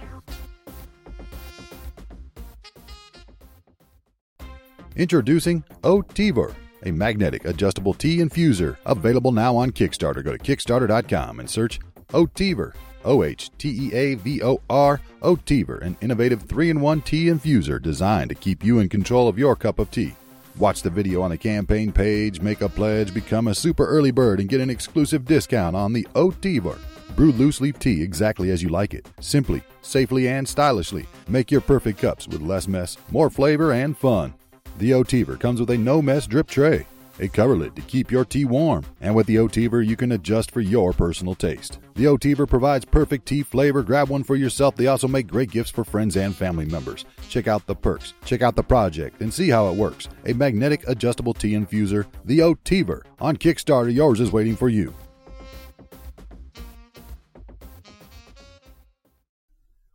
[4.96, 6.54] Introducing Ohteavor,
[6.84, 10.22] a magnetic adjustable tea infuser, available now on Kickstarter.
[10.22, 12.74] Go to Kickstarter.com and search Ohteavor,
[13.04, 17.26] O H T E A V O R, Ohteavor, an innovative 3 in 1 tea
[17.26, 20.14] infuser designed to keep you in control of your cup of tea.
[20.58, 24.40] Watch the video on the campaign page, make a pledge, become a super early bird,
[24.40, 26.78] and get an exclusive discount on the Ohteavor.
[27.14, 29.08] Brew loose leaf tea exactly as you like it.
[29.20, 31.06] Simply, safely, and stylishly.
[31.28, 34.34] Make your perfect cups with less mess, more flavor, and fun.
[34.78, 36.86] The Ohteavor comes with a no mess drip tray,
[37.18, 40.50] a cover lid to keep your tea warm, and with the Ohteavor you can adjust
[40.50, 41.78] for your personal taste.
[41.94, 43.82] The Ohteavor provides perfect tea flavor.
[43.82, 44.76] Grab one for yourself.
[44.76, 47.06] They also make great gifts for friends and family members.
[47.30, 50.10] Check out the perks, check out the project, and see how it works.
[50.26, 53.00] A magnetic adjustable tea infuser, the Ohteavor.
[53.18, 54.92] On Kickstarter, yours is waiting for you.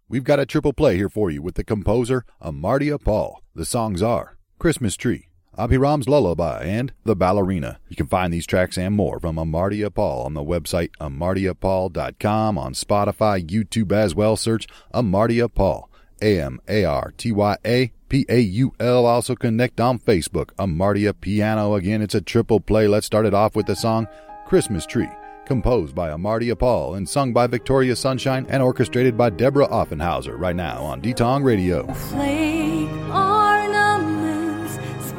[0.10, 3.44] We've got a triple play here for you with the composer Amartya Paul.
[3.54, 5.26] The songs are Christmas Tree,
[5.58, 7.80] Abhiram's Lullaby, and The Ballerina.
[7.90, 12.74] You can find these tracks and more from Amartya Paul on the website amartyapaul.com, on
[12.74, 14.36] Spotify, YouTube as well.
[14.36, 15.90] Search Amartya Paul,
[16.22, 19.08] A M A R T Y A P A U L.
[19.08, 21.74] Also connect on Facebook, Amartya Piano.
[21.74, 22.88] Again, it's a triple play.
[22.88, 24.08] Let's start it off with the song
[24.46, 25.10] Christmas Tree
[25.48, 30.56] composed by Amartya Paul and sung by Victoria Sunshine and orchestrated by Deborah Offenhauser right
[30.56, 31.88] now on Detong Radio.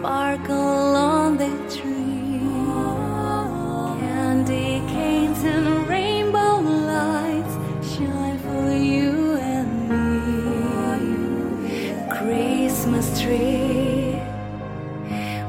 [0.02, 2.40] Sparkle on the tree.
[4.00, 7.54] Candy canes and rainbow lights
[7.88, 10.10] shine for you and me.
[12.16, 14.18] Christmas tree,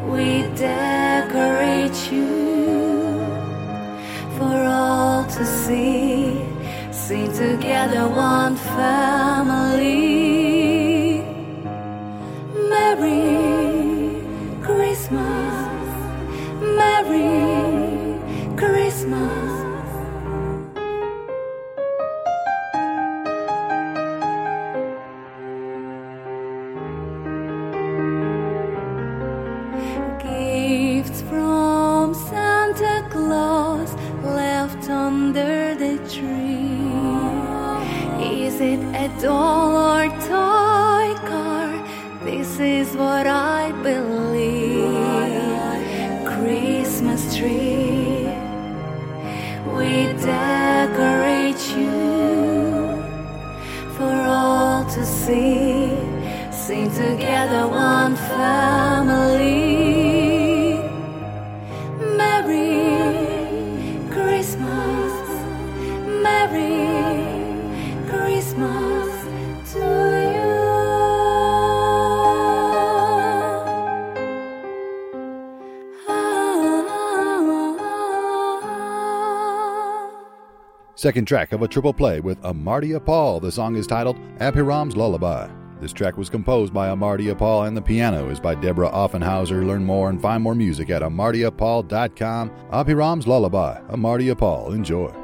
[0.05, 3.25] we decorate you
[4.37, 6.39] for all to see.
[6.91, 10.03] Sing together, one family.
[12.69, 13.42] Merry
[56.95, 59.63] together, one family.
[62.15, 62.91] Merry
[64.11, 65.13] Christmas,
[66.21, 66.87] Merry
[68.07, 69.09] Christmas
[69.73, 69.79] to
[70.33, 70.53] you.
[80.95, 83.39] Second track of a triple play with Amartya Paul.
[83.39, 85.62] The song is titled Abhiram's Lullaby.
[85.83, 89.67] This track was composed by Amartya Paul and the piano is by Deborah Offenhauser.
[89.67, 92.51] Learn more and find more music at amartyapaul.com.
[92.71, 93.81] Abhiram's Lullaby.
[93.89, 94.71] Amartya Paul.
[94.71, 95.22] Enjoy.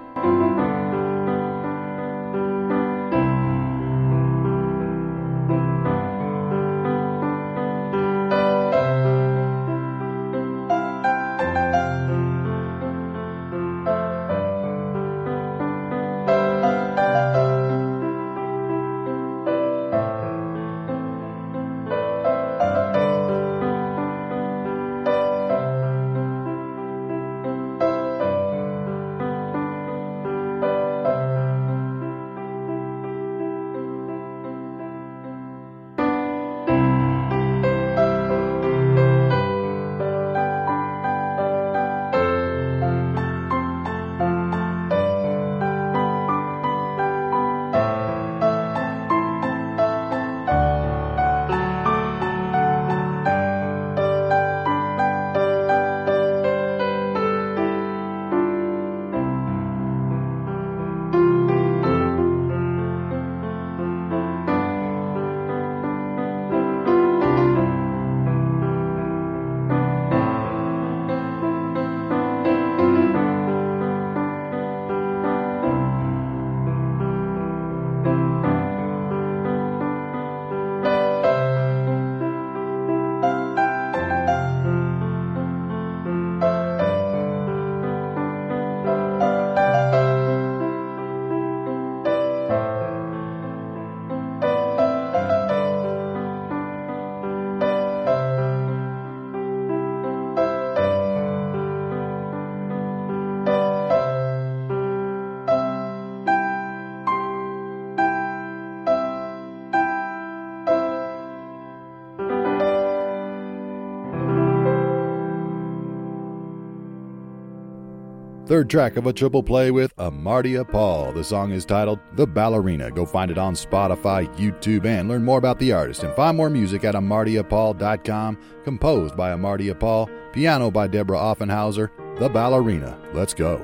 [118.49, 121.11] Third track of a triple play with Amartya Paul.
[121.11, 122.89] The song is titled The Ballerina.
[122.89, 126.49] Go find it on Spotify, YouTube, and learn more about the artist and find more
[126.49, 128.39] music at amartyapaul.com.
[128.63, 131.91] Composed by Amartya Paul, piano by Deborah Offenhauser.
[132.17, 132.97] The Ballerina.
[133.13, 133.63] Let's go.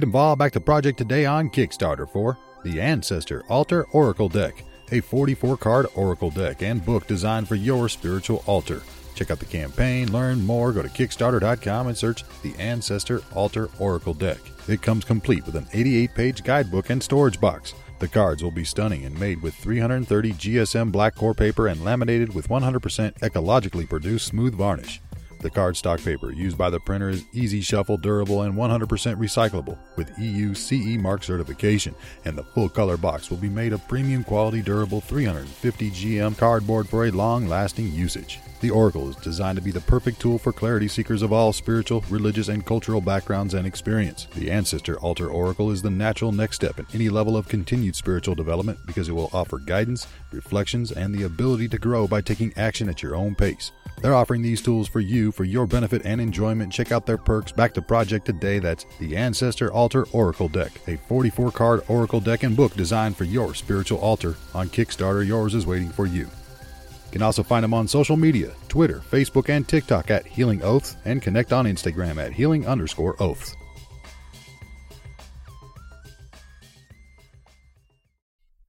[0.00, 5.00] Get involved back the project today on Kickstarter for the Ancestor Altar Oracle Deck, a
[5.00, 8.80] 44 card Oracle deck and book designed for your spiritual altar.
[9.14, 14.14] Check out the campaign, learn more, go to Kickstarter.com and search the Ancestor Altar Oracle
[14.14, 14.38] Deck.
[14.68, 17.74] It comes complete with an 88 page guidebook and storage box.
[17.98, 22.34] The cards will be stunning and made with 330 GSM black core paper and laminated
[22.34, 25.02] with 100% ecologically produced smooth varnish.
[25.40, 28.86] The cardstock paper used by the printer is easy shuffle, durable, and 100%
[29.16, 31.94] recyclable with EU CE mark certification,
[32.26, 36.90] and the full color box will be made of premium quality, durable 350 GM cardboard
[36.90, 38.38] for a long lasting usage.
[38.60, 42.04] The Oracle is designed to be the perfect tool for clarity seekers of all spiritual,
[42.10, 44.26] religious, and cultural backgrounds and experience.
[44.34, 48.34] The Ancestor Altar Oracle is the natural next step in any level of continued spiritual
[48.34, 52.90] development because it will offer guidance, reflections, and the ability to grow by taking action
[52.90, 53.72] at your own pace.
[54.00, 56.72] They're offering these tools for you for your benefit and enjoyment.
[56.72, 57.52] Check out their perks.
[57.52, 58.58] Back to project today.
[58.58, 63.24] That's the Ancestor Altar Oracle Deck, a 44 card Oracle deck and book designed for
[63.24, 64.36] your spiritual altar.
[64.54, 66.22] On Kickstarter, yours is waiting for you.
[66.22, 70.96] You can also find them on social media Twitter, Facebook, and TikTok at Healing Oaths,
[71.04, 73.54] and connect on Instagram at healing underscore oaths.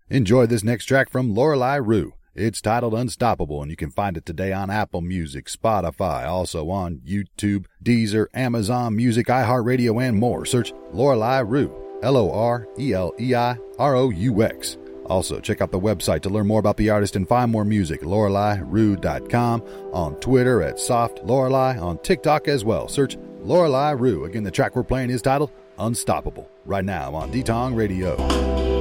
[0.09, 2.13] Enjoy this next track from Lorelei Roux.
[2.33, 7.01] It's titled Unstoppable, and you can find it today on Apple Music, Spotify, also on
[7.05, 10.45] YouTube, Deezer, Amazon Music, iHeartRadio, and more.
[10.45, 14.77] Search Lorelei Roux, L O R E L E I R O U X.
[15.07, 18.01] Also, check out the website to learn more about the artist and find more music,
[18.01, 22.87] LoreleiRoux.com, on Twitter at Soft Lorelei, on TikTok as well.
[22.87, 24.23] Search Lorelei Roux.
[24.23, 28.80] Again, the track we're playing is titled Unstoppable, right now on Detong Radio.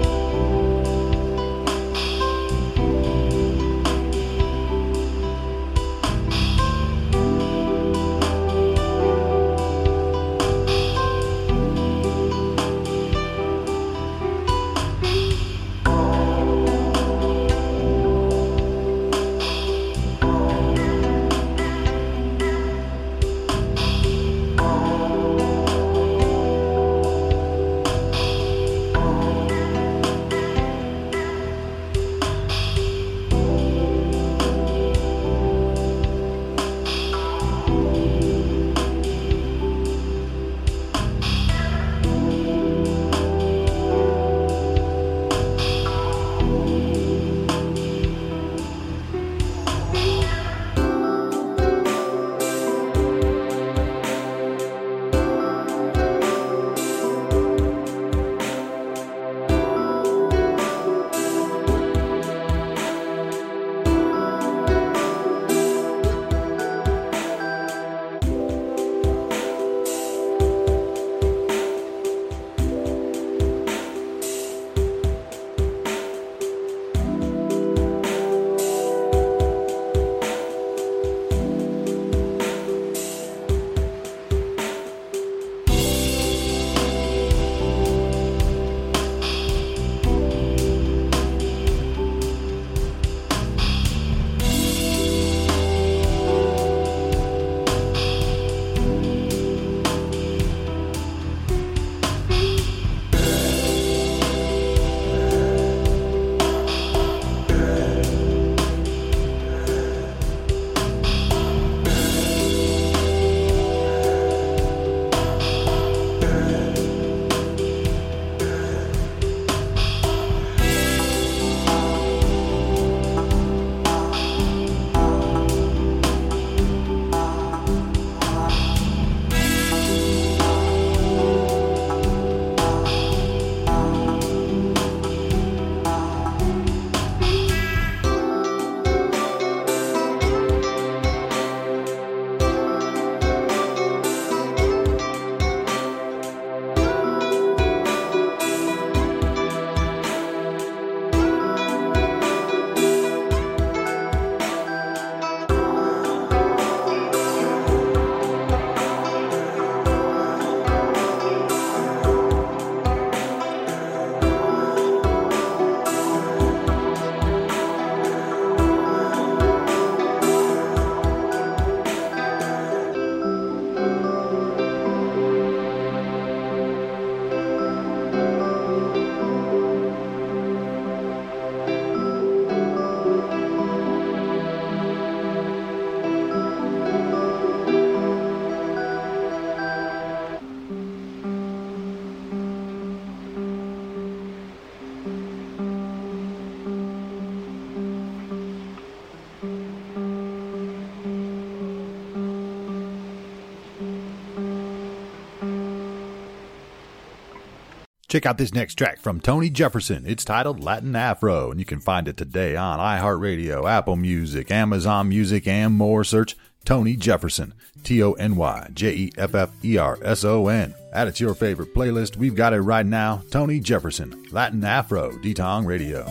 [208.10, 210.04] Check out this next track from Tony Jefferson.
[210.04, 215.08] It's titled Latin Afro, and you can find it today on iHeartRadio, Apple Music, Amazon
[215.08, 216.02] Music, and more.
[216.02, 217.54] Search Tony Jefferson.
[217.84, 220.74] T O N Y J E F F E R S O N.
[220.92, 222.16] Add it to your favorite playlist.
[222.16, 223.22] We've got it right now.
[223.30, 226.04] Tony Jefferson, Latin Afro, Detong Radio.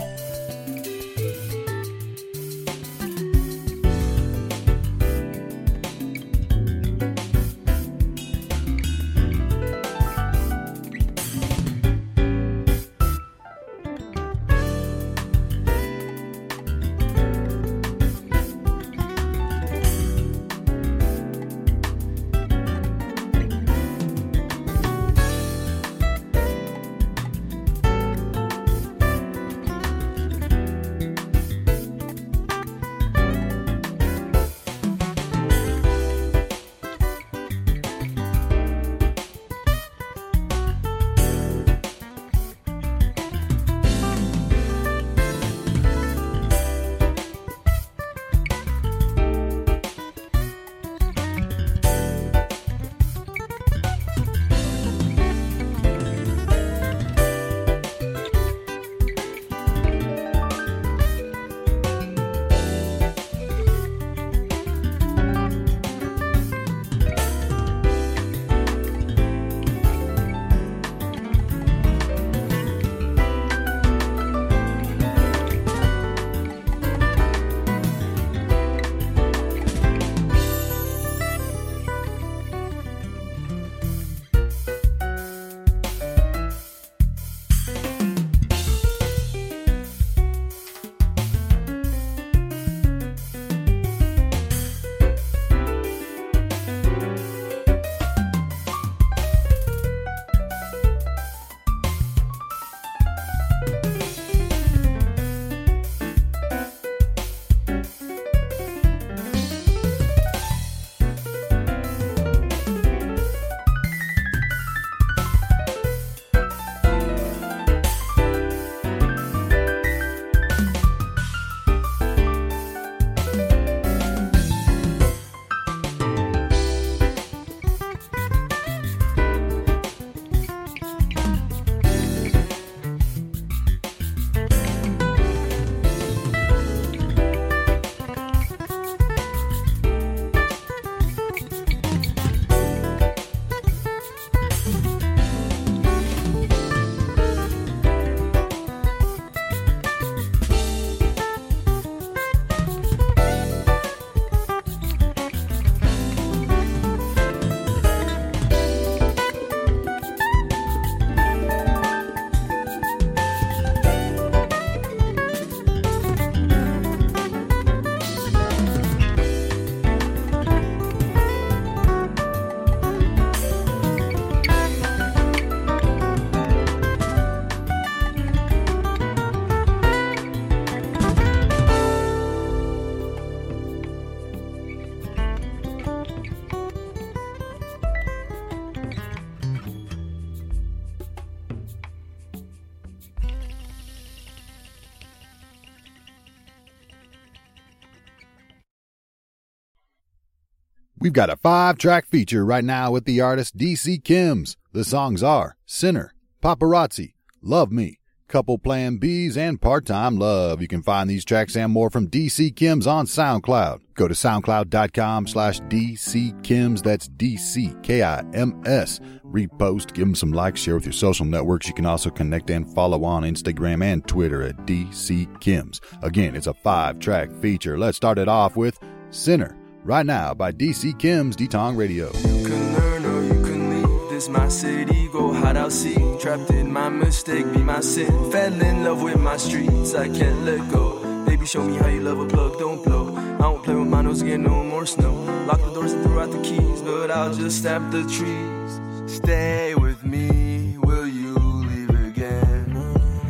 [201.20, 204.56] Got a five track feature right now with the artist DC Kims.
[204.72, 210.62] The songs are Sinner, Paparazzi, Love Me, Couple Plan Bs, and Part Time Love.
[210.62, 213.82] You can find these tracks and more from DC Kims on SoundCloud.
[213.96, 216.84] Go to soundcloud.com slash DC Kims.
[216.84, 219.02] That's DC K I M S.
[219.26, 221.68] Repost, give them some likes, share with your social networks.
[221.68, 225.82] You can also connect and follow on Instagram and Twitter at DC Kims.
[226.02, 227.78] Again, it's a five track feature.
[227.78, 228.80] Let's start it off with
[229.10, 232.12] Sinner right now by DC Kims Detong Radio.
[232.12, 234.10] learn or you can leave.
[234.10, 235.96] This my city go out see.
[236.20, 238.32] Trapped in my mistake be my sin.
[238.32, 241.00] Fell in love with my streets i can't let go.
[241.26, 243.16] Baby show me how you love a plug don't blow.
[243.40, 245.14] I won't play with my nose get no more snow.
[245.48, 249.14] Lock the doors and throw out the keys but i'll just the trees.
[249.14, 252.68] Stay with me will you leave again?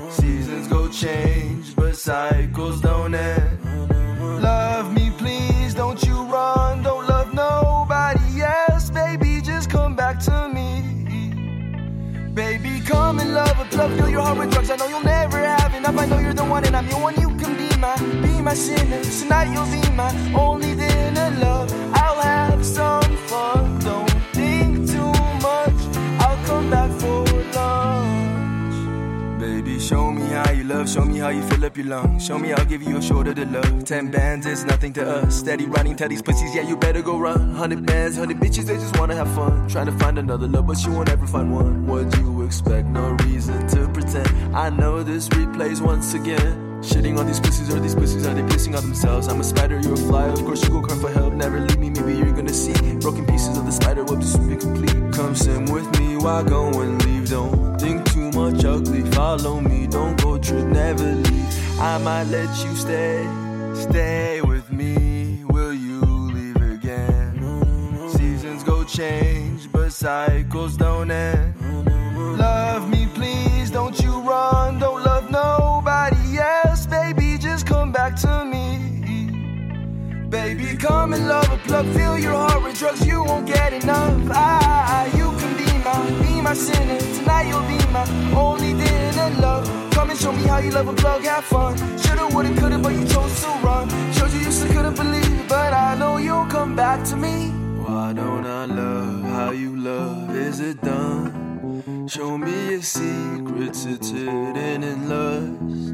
[0.09, 3.58] Seasons go change but cycles don't end
[14.19, 16.33] plug fill your heart with drugs i know you'll never have enough i know you're
[16.33, 19.71] the one and i'm the one you can be my be my sinner tonight you'll
[19.71, 25.11] be my only dinner love i'll have some fun don't think too
[25.47, 25.79] much
[26.23, 27.23] i'll come back for
[27.55, 28.19] lunch.
[29.39, 32.25] Baby, show me how you love Show me how you fill up your lungs.
[32.25, 33.85] Show me I'll give you a shoulder to love.
[33.85, 35.37] Ten bands is nothing to us.
[35.37, 37.53] Steady running, tell these pussies, yeah, you better go run.
[37.53, 39.67] Hundred bands, hundred bitches, they just wanna have fun.
[39.67, 41.85] Trying to find another love, but you won't ever find one.
[41.87, 42.87] What you expect?
[42.87, 44.27] No reason to pretend.
[44.55, 46.81] I know this replays once again.
[46.81, 49.27] Shitting on these pussies, or these pussies are they pissing on themselves?
[49.27, 50.25] I'm a spider, you're a fly.
[50.29, 51.33] Of course you go cry for help.
[51.35, 52.73] Never leave me, maybe you're gonna see
[53.05, 55.13] broken pieces of the spider web to be complete.
[55.13, 57.29] Come sim with me, why go and leave?
[57.29, 59.03] Don't think too much ugly.
[59.11, 61.79] Follow me, don't go trick, never leave.
[61.79, 63.27] I might let you stay,
[63.75, 65.43] stay with me.
[65.53, 66.01] Will you
[66.37, 68.09] leave again?
[68.09, 71.58] Seasons go change, but cycles don't end.
[72.39, 74.79] Love me, please, don't you run.
[74.79, 77.37] Don't love nobody else, baby.
[77.37, 78.65] Just come back to me.
[80.29, 81.85] Baby, come and love a plug.
[81.87, 84.15] Fill your heart with drugs, you won't get enough.
[84.31, 86.99] Ah, you can be my, be my sinner.
[87.17, 89.65] Tonight you'll be my only dinner love.
[89.91, 91.75] Come and show me how you love a plug, have fun.
[91.97, 93.89] Shoulda, woulda, coulda, but you chose to run.
[94.13, 97.49] Showed you you still couldn't believe, but I know you'll come back to me.
[97.83, 100.33] Why don't I love how you love?
[100.35, 101.48] Is it done?
[102.07, 105.93] Show me your secrets, it's hidden in lust.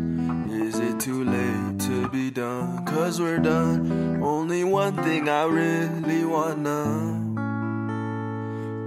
[0.52, 2.84] Is it too late to be done?
[2.86, 4.24] Cause we're done.
[4.24, 7.22] Only one thing I really wanna.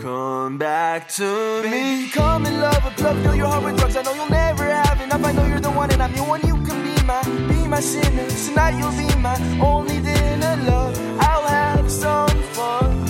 [0.01, 2.09] Come back to me.
[2.09, 3.97] Come and love a plug, fill your heart with drugs.
[3.97, 5.25] I know you'll never have enough.
[5.25, 6.41] I know you're the one, and I'm your one.
[6.47, 8.27] You can be my, be my sinner.
[8.29, 10.99] Tonight you'll be my only dinner love.
[11.21, 13.08] I'll have some fun.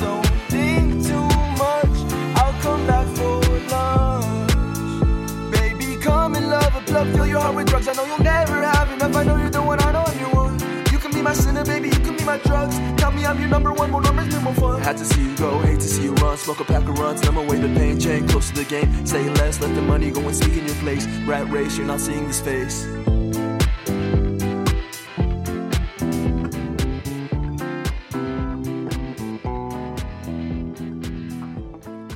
[6.91, 7.89] Love fill your heart with drugs.
[7.89, 9.15] I know you'll never have enough.
[9.15, 9.81] I know you're the one.
[9.83, 10.59] I know your one.
[10.93, 11.89] You can be my sinner, baby.
[11.89, 12.77] You can be my drugs.
[12.97, 13.91] Tell me I'm your number one.
[13.91, 14.81] More numbers, more fun.
[14.81, 16.37] Had to see you go, hate to see you run.
[16.37, 17.99] Smoke a pack of runs, numb away the pain.
[17.99, 19.07] Chain close to the game.
[19.07, 21.07] Say less, let the money go and speak in your place.
[21.27, 22.87] Rat race, you're not seeing this face.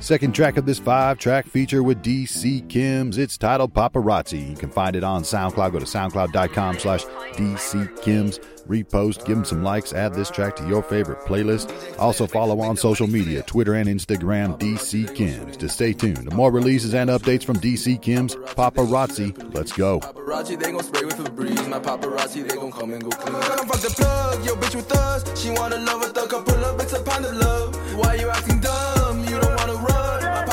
[0.03, 3.17] Second track of this five track feature with DC Kims.
[3.17, 4.49] It's titled Paparazzi.
[4.49, 5.71] You can find it on SoundCloud.
[5.71, 8.43] Go to soundcloud.com slash DC Kims.
[8.67, 11.73] Repost, give them some likes, add this track to your favorite playlist.
[11.99, 15.55] Also follow on social media, Twitter and Instagram, DC Kims.
[15.55, 19.53] To stay tuned to more releases and updates from DC Kims, Paparazzi.
[19.53, 20.01] Let's go.
[20.01, 21.69] Paparazzi, they gon' spray with Febreze.
[21.69, 23.41] My paparazzi, they gon' come and go clean.
[23.41, 25.41] Come fuck the plug, yo bitch with us.
[25.41, 27.97] She wanna love a thug, come pull up, it's a pound of love.
[27.97, 28.93] Why you acting dumb?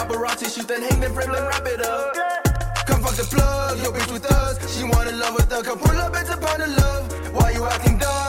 [0.00, 2.14] Paparazzi shoot then hang then frame and wrap it up.
[2.86, 4.54] Come fuck the plug, yo bitch with us.
[4.76, 7.34] She wanna love a thug, come pull up, it's a pound of love.
[7.34, 8.20] Why you acting dumb?